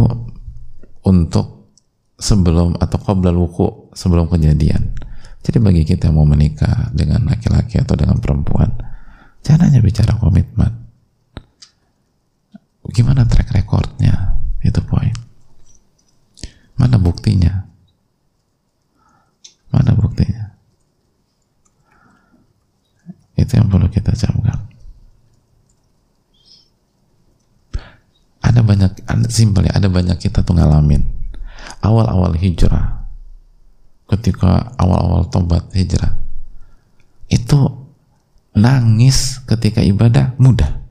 untuk 1.09 1.73
sebelum 2.21 2.77
atau 2.77 3.01
qoblal 3.01 3.33
wuku 3.33 3.89
sebelum 3.97 4.29
kejadian. 4.29 4.93
Jadi 5.41 5.57
bagi 5.57 5.81
kita 5.81 6.13
yang 6.13 6.21
mau 6.21 6.29
menikah 6.29 6.93
dengan 6.93 7.25
laki-laki 7.25 7.81
atau 7.81 7.97
dengan 7.97 8.21
perempuan 8.21 8.69
jangan 9.41 9.73
hanya 9.73 9.81
bicara 9.81 10.13
komitmen. 10.13 10.85
Gimana 12.93 13.25
track 13.25 13.49
recordnya? 13.49 14.37
Itu 14.61 14.85
poin. 14.85 15.13
Mana 16.77 17.01
buktinya? 17.01 17.65
Mana 19.73 19.97
buktinya? 19.97 20.53
Itu 23.33 23.57
yang 23.57 23.73
perlu 23.73 23.89
kita 23.89 24.13
camkan. 24.13 24.68
Ada 28.49 28.65
banyak, 28.65 29.05
simpel 29.29 29.69
ya, 29.69 29.77
ada 29.77 29.93
banyak 29.93 30.17
kita 30.17 30.41
tuh 30.41 30.57
ngalamin. 30.57 31.05
Awal-awal 31.85 32.33
hijrah, 32.33 33.05
ketika 34.09 34.73
awal-awal 34.81 35.29
tobat 35.29 35.69
hijrah, 35.77 36.17
itu 37.29 37.85
nangis 38.57 39.37
ketika 39.45 39.85
ibadah 39.85 40.33
mudah. 40.41 40.81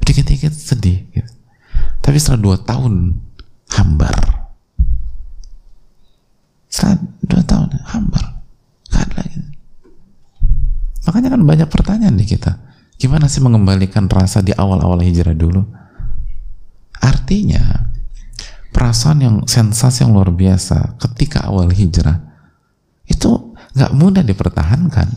Dikit-dikit 0.00 0.56
sedih. 0.56 1.04
Gitu. 1.12 1.32
Tapi 2.00 2.16
setelah 2.16 2.40
dua 2.40 2.56
tahun 2.64 3.20
hambar. 3.76 4.16
Setelah 6.72 6.96
dua 7.28 7.42
tahun 7.44 7.68
hambar. 7.92 8.24
Ada 8.88 9.20
lagi. 9.20 9.38
Makanya 11.04 11.28
kan 11.36 11.42
banyak 11.44 11.68
pertanyaan 11.68 12.16
di 12.16 12.24
kita. 12.24 12.56
Gimana 12.96 13.28
sih 13.28 13.44
mengembalikan 13.44 14.08
rasa 14.08 14.40
di 14.40 14.56
awal-awal 14.56 15.04
hijrah 15.04 15.36
dulu? 15.36 15.79
Artinya, 17.00 17.90
perasaan 18.70 19.18
yang 19.20 19.36
sensasi 19.44 20.06
yang 20.06 20.14
luar 20.14 20.30
biasa 20.30 21.00
ketika 21.00 21.48
awal 21.48 21.72
hijrah 21.72 22.22
itu 23.08 23.56
nggak 23.74 23.92
mudah 23.96 24.22
dipertahankan. 24.22 25.08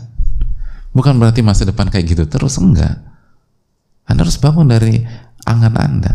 Bukan 0.94 1.18
berarti 1.18 1.42
masa 1.42 1.66
depan 1.66 1.90
kayak 1.90 2.06
gitu 2.06 2.24
terus 2.26 2.58
enggak. 2.58 3.02
Anda 4.06 4.22
harus 4.22 4.38
bangun 4.38 4.68
dari 4.70 5.02
angan 5.46 5.74
Anda. 5.74 6.12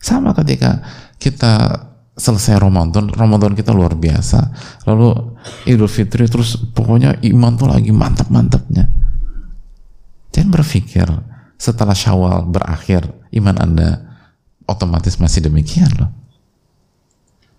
Sama 0.00 0.32
ketika 0.32 0.80
kita 1.20 1.86
selesai 2.16 2.56
Ramadan, 2.56 3.12
Ramadan 3.12 3.52
kita 3.52 3.76
luar 3.76 3.96
biasa. 3.96 4.52
Lalu 4.88 5.36
Idul 5.68 5.92
Fitri 5.92 6.24
terus 6.24 6.56
pokoknya 6.56 7.20
iman 7.20 7.52
tuh 7.56 7.68
lagi 7.68 7.92
mantap-mantapnya. 7.92 8.88
Jangan 10.32 10.50
berpikir 10.52 11.04
setelah 11.60 11.92
Syawal 11.92 12.48
berakhir 12.48 13.04
iman 13.36 13.56
Anda 13.60 13.88
otomatis 14.64 15.20
masih 15.20 15.44
demikian 15.44 15.92
loh. 16.00 16.08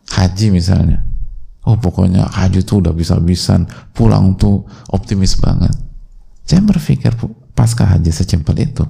Haji 0.10 0.50
misalnya. 0.50 1.06
Oh 1.62 1.78
pokoknya 1.78 2.26
haji 2.26 2.66
tuh 2.66 2.82
udah 2.82 2.90
bisa-bisan 2.90 3.70
pulang 3.94 4.34
tuh 4.34 4.66
optimis 4.90 5.38
banget. 5.38 5.78
Jangan 6.50 6.74
berpikir 6.74 7.14
pasca 7.54 7.86
haji 7.86 8.10
secimpel 8.10 8.66
itu. 8.66 8.82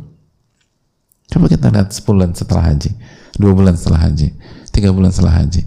Coba 1.27 1.51
kita 1.51 1.67
lihat 1.67 1.91
10 1.91 2.07
bulan 2.07 2.31
setelah 2.31 2.71
haji, 2.71 2.91
dua 3.37 3.51
bulan 3.55 3.75
setelah 3.77 4.09
haji 4.09 4.33
tiga 4.71 4.91
bulan 4.91 5.11
setelah 5.13 5.43
haji 5.43 5.63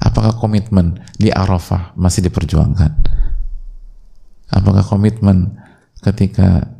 apakah 0.00 0.36
komitmen 0.36 1.00
di 1.16 1.32
Arafah 1.32 1.92
masih 1.96 2.24
diperjuangkan 2.28 2.92
apakah 4.52 4.84
komitmen 4.84 5.56
ketika 6.00 6.75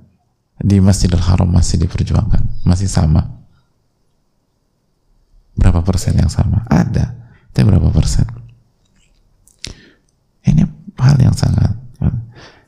di 0.61 0.81
Masjidil 0.81 1.21
Haram 1.21 1.49
masih 1.49 1.81
diperjuangkan? 1.83 2.65
Masih 2.65 2.89
sama? 2.89 3.27
Berapa 5.57 5.81
persen 5.81 6.17
yang 6.17 6.29
sama? 6.29 6.65
Ada. 6.69 7.17
Tapi 7.53 7.65
berapa 7.65 7.89
persen? 7.93 8.29
Ini 10.47 10.63
hal 11.01 11.17
yang 11.21 11.37
sangat 11.37 11.87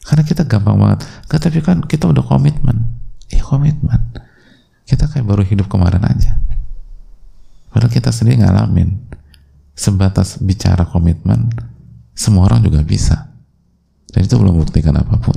karena 0.09 0.25
kita 0.25 0.49
gampang 0.49 0.81
banget. 0.81 1.05
Tapi 1.29 1.61
kan 1.61 1.85
kita 1.85 2.09
udah 2.09 2.25
komitmen. 2.25 2.97
Ya 3.29 3.45
komitmen. 3.45 4.01
Kita 4.89 5.05
kayak 5.05 5.29
baru 5.29 5.45
hidup 5.45 5.69
kemarin 5.69 6.01
aja. 6.01 6.41
Padahal 7.69 7.93
kita 7.93 8.09
sendiri 8.09 8.41
ngalamin 8.41 8.97
sebatas 9.77 10.41
bicara 10.41 10.89
komitmen, 10.89 11.53
semua 12.17 12.49
orang 12.49 12.65
juga 12.65 12.81
bisa. 12.81 13.29
Dan 14.09 14.25
itu 14.25 14.41
belum 14.41 14.57
buktikan 14.65 14.97
apa 14.97 15.21
pun. 15.21 15.37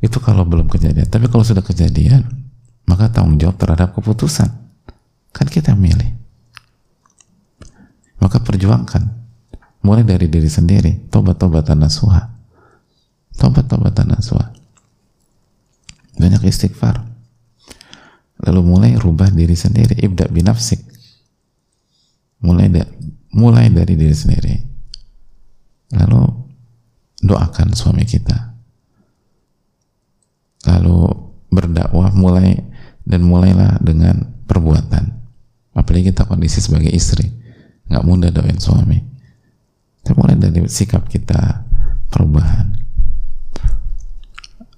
Itu 0.00 0.18
kalau 0.20 0.48
belum 0.48 0.68
kejadian. 0.68 1.06
Tapi 1.08 1.28
kalau 1.28 1.44
sudah 1.44 1.60
kejadian, 1.60 2.24
maka 2.88 3.12
tanggung 3.12 3.36
jawab 3.36 3.60
terhadap 3.60 3.92
keputusan. 3.92 4.48
Kan 5.30 5.46
kita 5.46 5.76
milih. 5.76 6.16
Maka 8.20 8.40
perjuangkan. 8.40 9.20
Mulai 9.84 10.04
dari 10.04 10.28
diri 10.28 10.48
sendiri. 10.48 11.08
Tobat-tobatan 11.12 11.80
nasuha. 11.80 12.32
Tobat-tobatan 13.36 14.12
nasuha. 14.12 14.52
Banyak 16.20 16.44
istighfar 16.44 17.10
lalu 18.46 18.60
mulai 18.64 18.92
rubah 18.96 19.28
diri 19.28 19.52
sendiri 19.52 20.00
ibda 20.00 20.28
binafsik 20.32 20.80
mulai 22.40 22.72
da 22.72 22.88
mulai 23.36 23.68
dari 23.68 23.94
diri 24.00 24.16
sendiri 24.16 24.54
lalu 25.92 26.24
doakan 27.20 27.76
suami 27.76 28.08
kita 28.08 28.49
lalu 30.68 31.08
berdakwah 31.50 32.12
mulai 32.12 32.60
dan 33.04 33.24
mulailah 33.24 33.80
dengan 33.80 34.28
perbuatan. 34.44 35.18
Apalagi 35.74 36.12
kita 36.12 36.26
kondisi 36.26 36.60
sebagai 36.60 36.92
istri. 36.92 37.26
Nggak 37.90 38.06
mudah 38.06 38.30
doain 38.30 38.60
suami. 38.60 38.98
Tapi 40.02 40.14
mulai 40.16 40.36
dari 40.38 40.66
sikap 40.70 41.06
kita 41.10 41.66
perubahan. 42.10 42.74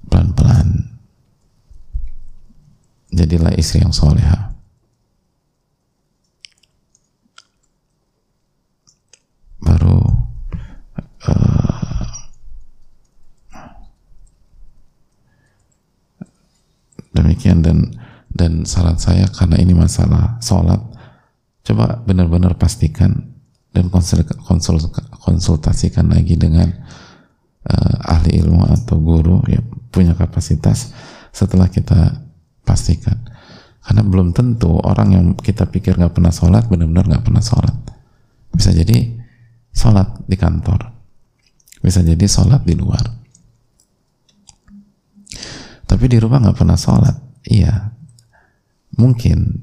Pelan-pelan. 0.09 0.93
Jadilah 3.13 3.53
istri 3.57 3.85
yang 3.85 3.93
soleha. 3.93 4.57
Baru 9.63 10.01
uh, 11.29 11.62
demikian 17.23 17.63
dan 17.63 17.79
dan 18.33 18.67
saran 18.67 18.99
saya 18.99 19.29
karena 19.31 19.61
ini 19.61 19.77
masalah 19.77 20.41
sholat 20.43 20.81
coba 21.63 22.03
benar-benar 22.03 22.59
pastikan 22.59 23.33
dan 23.73 23.89
konsul, 23.89 24.27
konsul, 24.45 24.77
konsultasikan 25.23 26.13
lagi 26.13 26.37
dengan 26.37 26.69
uh, 27.65 27.97
ahli 28.13 28.37
ilmu 28.43 28.69
atau 28.69 29.01
guru 29.01 29.41
yang 29.49 29.65
punya 29.89 30.13
kapasitas 30.13 30.93
setelah 31.33 31.73
kita 31.73 32.21
pastikan. 32.69 33.17
Karena 33.81 34.05
belum 34.05 34.37
tentu 34.37 34.77
orang 34.77 35.09
yang 35.17 35.27
kita 35.39 35.73
pikir 35.73 35.97
nggak 35.97 36.13
pernah 36.13 36.35
sholat 36.35 36.69
benar-benar 36.69 37.09
nggak 37.09 37.25
pernah 37.25 37.41
sholat. 37.41 37.77
Bisa 38.53 38.77
jadi 38.77 39.23
sholat 39.73 40.21
di 40.29 40.37
kantor 40.37 40.93
bisa 41.83 42.05
jadi 42.05 42.25
sholat 42.31 42.63
di 42.63 42.79
luar 42.79 43.03
tapi 45.93 46.09
di 46.09 46.17
rumah 46.17 46.41
nggak 46.41 46.57
pernah 46.57 46.81
sholat. 46.81 47.13
Iya. 47.45 47.93
Mungkin. 48.97 49.61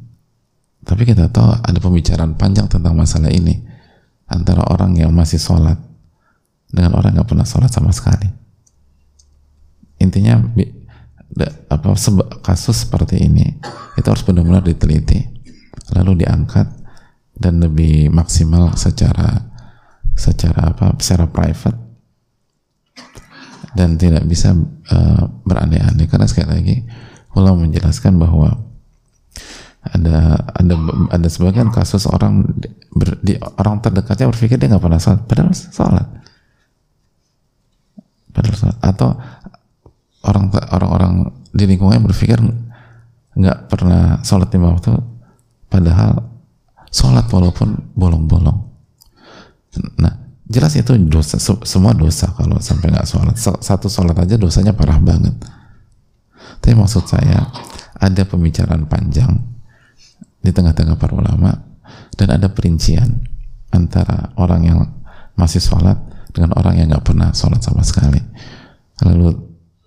Tapi 0.86 1.02
kita 1.02 1.26
tahu 1.34 1.58
ada 1.58 1.80
pembicaraan 1.82 2.38
panjang 2.38 2.70
tentang 2.70 2.94
masalah 2.94 3.34
ini 3.34 3.58
antara 4.30 4.62
orang 4.70 4.94
yang 4.94 5.10
masih 5.10 5.42
sholat 5.42 5.82
dengan 6.70 6.94
orang 7.02 7.18
nggak 7.18 7.26
pernah 7.26 7.50
sholat 7.50 7.74
sama 7.74 7.90
sekali. 7.90 8.30
Intinya 9.98 10.38
apa 11.66 11.98
kasus 12.46 12.86
seperti 12.86 13.26
ini 13.26 13.58
itu 13.98 14.06
harus 14.06 14.22
benar-benar 14.22 14.66
diteliti 14.66 15.26
lalu 15.98 16.26
diangkat 16.26 16.70
dan 17.38 17.58
lebih 17.58 18.14
maksimal 18.14 18.78
secara 18.78 19.50
secara 20.14 20.74
apa 20.74 20.94
secara 21.02 21.26
private 21.30 21.89
dan 23.78 23.98
tidak 24.00 24.26
bisa 24.26 24.54
uh, 24.90 25.24
berandai-andai. 25.46 26.10
Karena 26.10 26.26
sekali 26.26 26.50
lagi 26.50 26.76
ulama 27.38 27.66
menjelaskan 27.68 28.18
bahwa 28.18 28.70
ada 29.80 30.36
ada 30.60 30.76
ada 31.10 31.28
sebagian 31.32 31.72
kasus 31.72 32.04
orang 32.04 32.44
ber, 32.92 33.16
di, 33.24 33.40
orang 33.40 33.80
terdekatnya 33.80 34.28
berpikir 34.28 34.60
dia 34.60 34.68
nggak 34.68 34.84
pernah 34.84 35.00
sholat 35.00 35.22
padahal 35.26 35.54
sholat. 35.56 36.08
Padahal 38.36 38.56
sholat. 38.60 38.78
Atau 38.84 39.10
orang 40.28 40.46
orang-orang 40.52 41.14
di 41.56 41.64
lingkungannya 41.64 42.06
berpikir 42.06 42.38
nggak 43.40 43.72
pernah 43.72 44.20
sholat 44.22 44.52
lima 44.52 44.76
waktu 44.76 45.00
padahal 45.72 46.28
sholat 46.92 47.26
walaupun 47.32 47.96
bolong-bolong. 47.96 48.60
Nah 50.02 50.29
jelas 50.50 50.74
itu 50.74 50.98
dosa 51.06 51.38
semua 51.64 51.94
dosa 51.94 52.34
kalau 52.34 52.58
sampai 52.58 52.90
nggak 52.90 53.06
sholat. 53.06 53.38
Satu 53.38 53.86
sholat 53.88 54.18
aja 54.18 54.36
dosanya 54.36 54.74
parah 54.74 54.98
banget. 54.98 55.38
Tapi 56.60 56.74
maksud 56.74 57.06
saya 57.06 57.48
ada 57.96 58.24
pembicaraan 58.26 58.90
panjang 58.90 59.38
di 60.42 60.50
tengah-tengah 60.50 60.98
para 60.98 61.14
ulama 61.14 61.54
dan 62.18 62.36
ada 62.36 62.50
perincian 62.50 63.22
antara 63.70 64.34
orang 64.36 64.62
yang 64.66 64.80
masih 65.38 65.62
sholat 65.62 65.96
dengan 66.34 66.58
orang 66.58 66.82
yang 66.82 66.90
nggak 66.90 67.06
pernah 67.06 67.30
sholat 67.32 67.62
sama 67.62 67.86
sekali. 67.86 68.20
Lalu 69.06 69.38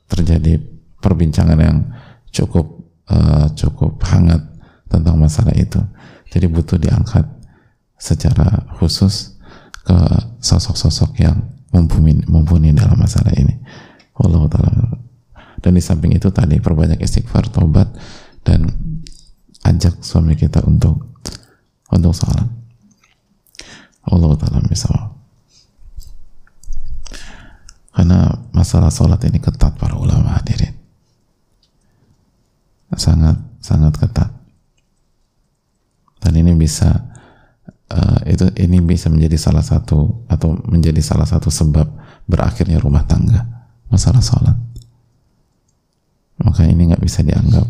terjadi 0.08 0.56
perbincangan 1.02 1.58
yang 1.58 1.78
cukup 2.30 2.86
uh, 3.10 3.50
cukup 3.58 3.98
hangat 4.06 4.40
tentang 4.86 5.18
masalah 5.18 5.52
itu. 5.58 5.82
Jadi 6.32 6.46
butuh 6.48 6.80
diangkat 6.80 7.26
secara 8.00 8.64
khusus 8.80 9.31
ke 9.82 9.98
sosok-sosok 10.38 11.10
yang 11.18 11.38
mumpuni, 11.74 12.22
mumpuni 12.30 12.70
dalam 12.70 12.98
masalah 12.98 13.34
ini. 13.34 13.58
Allah 14.18 14.46
taala. 14.46 14.98
Dan 15.62 15.78
di 15.78 15.82
samping 15.82 16.14
itu 16.14 16.30
tadi 16.30 16.58
perbanyak 16.58 16.98
istighfar, 17.02 17.50
tobat 17.50 17.90
dan 18.42 18.66
ajak 19.62 20.02
suami 20.02 20.34
kita 20.34 20.62
untuk 20.66 21.22
untuk 21.90 22.14
sholat. 22.14 22.46
Allah 24.06 24.32
taala 24.38 24.62
misal. 24.66 25.18
Karena 27.92 28.34
masalah 28.50 28.90
sholat 28.90 29.22
ini 29.28 29.38
ketat 29.38 29.78
para 29.78 29.94
ulama 29.94 30.34
hadirin. 30.34 30.74
Sangat 32.98 33.38
sangat 33.62 33.94
ketat. 33.96 34.30
Dan 36.22 36.38
ini 36.38 36.54
bisa 36.54 37.11
uh, 37.92 38.18
itu 38.24 38.48
ini 38.56 38.80
bisa 38.80 39.12
menjadi 39.12 39.36
salah 39.36 39.60
satu 39.60 40.24
atau 40.26 40.56
menjadi 40.64 40.98
salah 41.04 41.28
satu 41.28 41.52
sebab 41.52 41.86
berakhirnya 42.24 42.80
rumah 42.80 43.04
tangga 43.04 43.44
masalah 43.92 44.24
sholat. 44.24 44.56
Maka 46.40 46.64
ini 46.64 46.90
nggak 46.90 47.04
bisa 47.04 47.20
dianggap 47.22 47.68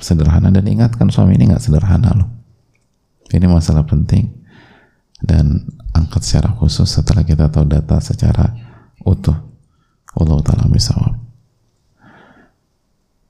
sederhana. 0.00 0.48
Dan 0.50 0.66
ingatkan 0.66 1.12
suami 1.12 1.36
ini 1.36 1.52
nggak 1.52 1.62
sederhana 1.62 2.16
loh. 2.16 2.28
Ini 3.30 3.46
masalah 3.46 3.84
penting. 3.84 4.32
Dan 5.20 5.68
angkat 5.92 6.24
secara 6.24 6.50
khusus 6.56 6.88
setelah 6.88 7.22
kita 7.22 7.52
tahu 7.52 7.68
data 7.68 8.00
secara 8.00 8.50
utuh 9.04 9.36
Allah 10.18 10.38
ta'ala 10.42 10.66
misawab 10.66 11.28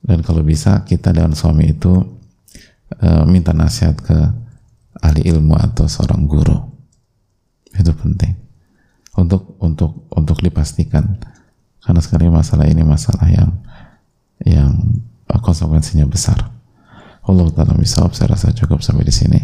dan 0.09 0.23
kalau 0.23 0.41
bisa 0.41 0.81
kita 0.87 1.11
dan 1.11 1.35
suami 1.35 1.75
itu 1.75 2.01
uh, 2.97 3.23
minta 3.27 3.51
nasihat 3.51 3.99
ke 3.99 4.17
ahli 5.03 5.27
ilmu 5.27 5.55
atau 5.55 5.87
seorang 5.87 6.27
guru. 6.27 6.57
Itu 7.75 7.91
penting. 7.95 8.35
Untuk 9.19 9.59
untuk 9.59 10.07
untuk 10.11 10.37
dipastikan. 10.39 11.19
Karena 11.79 12.01
sekali 12.03 12.27
masalah 12.29 12.67
ini 12.67 12.83
masalah 12.83 13.27
yang 13.31 13.51
yang 14.43 14.71
konsekuensinya 15.25 16.05
besar. 16.05 16.37
Allah 17.25 17.45
taala 17.53 17.77
misal 17.77 18.09
saya 18.11 18.33
rasa 18.33 18.53
cukup 18.53 18.81
sampai 18.81 19.05
di 19.05 19.13
sini. 19.13 19.41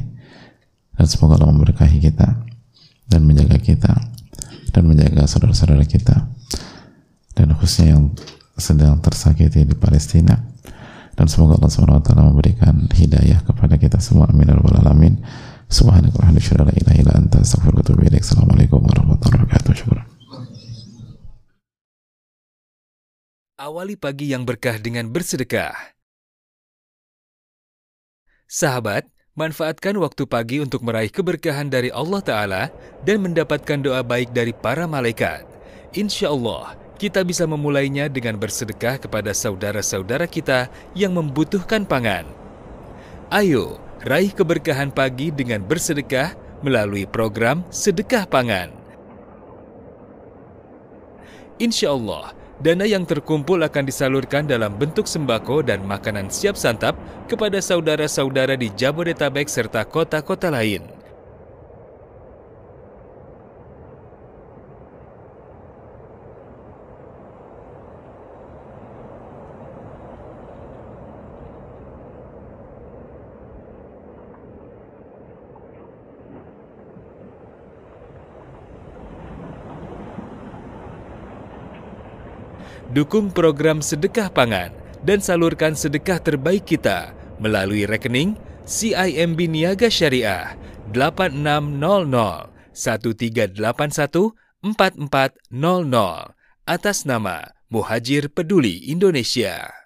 Dan 0.95 1.05
semoga 1.11 1.35
Allah 1.35 1.51
memberkahi 1.51 1.99
kita 1.99 2.27
dan 3.05 3.21
menjaga 3.27 3.59
kita 3.59 3.93
dan 4.71 4.83
menjaga 4.87 5.27
saudara-saudara 5.27 5.83
kita. 5.83 6.31
Dan 7.35 7.51
khususnya 7.55 7.99
yang 7.99 8.15
sedang 8.55 9.03
tersakiti 9.03 9.67
di 9.67 9.75
Palestina 9.75 10.39
dan 11.15 11.31
semoga 11.31 11.55
Allah 11.55 11.71
SWT 11.71 12.11
memberikan 12.15 12.75
hidayah 12.91 13.39
kepada 13.47 13.79
kita 13.79 13.97
semua. 14.03 14.27
Amin. 14.27 14.47
Ya 14.51 14.59
rabbal 14.59 14.79
alamin. 14.83 15.23
Wa 15.65 15.97
wa 15.97 16.29
assalamualaikum 18.15 18.79
warahmatullahi 18.85 19.43
wabarakatuh. 19.49 19.73
Syukran 19.73 20.05
Awali 23.55 23.95
pagi 23.95 24.35
yang 24.35 24.43
berkah 24.43 24.75
dengan 24.77 25.07
bersedekah. 25.09 25.95
Sahabat, 28.45 29.07
manfaatkan 29.33 29.95
waktu 29.97 30.27
pagi 30.27 30.59
untuk 30.59 30.83
meraih 30.83 31.09
keberkahan 31.09 31.71
dari 31.71 31.87
Allah 31.89 32.21
Ta'ala 32.21 32.63
dan 33.07 33.23
mendapatkan 33.23 33.79
doa 33.79 34.03
baik 34.03 34.35
dari 34.35 34.51
para 34.51 34.85
malaikat. 34.85 35.47
Insya 35.95 36.35
Allah, 36.35 36.75
kita 36.95 37.21
bisa 37.27 37.43
memulainya 37.43 38.07
dengan 38.07 38.39
bersedekah 38.39 38.97
kepada 38.97 39.35
saudara-saudara 39.35 40.25
kita 40.25 40.71
yang 40.95 41.11
membutuhkan 41.15 41.83
pangan. 41.83 42.23
Ayo, 43.29 43.77
raih 44.07 44.31
keberkahan 44.31 44.93
pagi 44.95 45.33
dengan 45.33 45.59
bersedekah 45.65 46.33
melalui 46.63 47.03
program 47.05 47.61
Sedekah 47.69 48.25
Pangan. 48.25 48.71
Insya 51.61 51.95
Allah, 51.95 52.35
dana 52.59 52.83
yang 52.83 53.07
terkumpul 53.07 53.61
akan 53.63 53.83
disalurkan 53.87 54.43
dalam 54.43 54.75
bentuk 54.75 55.07
sembako 55.07 55.63
dan 55.63 55.83
makanan 55.83 56.27
siap 56.27 56.59
santap 56.59 56.95
kepada 57.31 57.59
saudara-saudara 57.63 58.59
di 58.59 58.71
Jabodetabek 58.75 59.47
serta 59.47 59.87
kota-kota 59.87 60.51
lain. 60.51 61.04
Dukung 82.95 83.27
program 83.27 83.83
sedekah 83.83 84.31
pangan 84.31 84.71
dan 85.03 85.19
salurkan 85.19 85.75
sedekah 85.75 86.15
terbaik 86.15 86.63
kita 86.63 87.11
melalui 87.43 87.83
rekening 87.83 88.39
CIMB 88.63 89.51
Niaga 89.51 89.91
Syariah 89.91 90.55
8600 90.95 92.55
1381 92.71 94.31
4400 94.63 94.71
atas 96.63 97.03
nama 97.03 97.51
Muhajir 97.67 98.31
Peduli 98.31 98.87
Indonesia. 98.87 99.84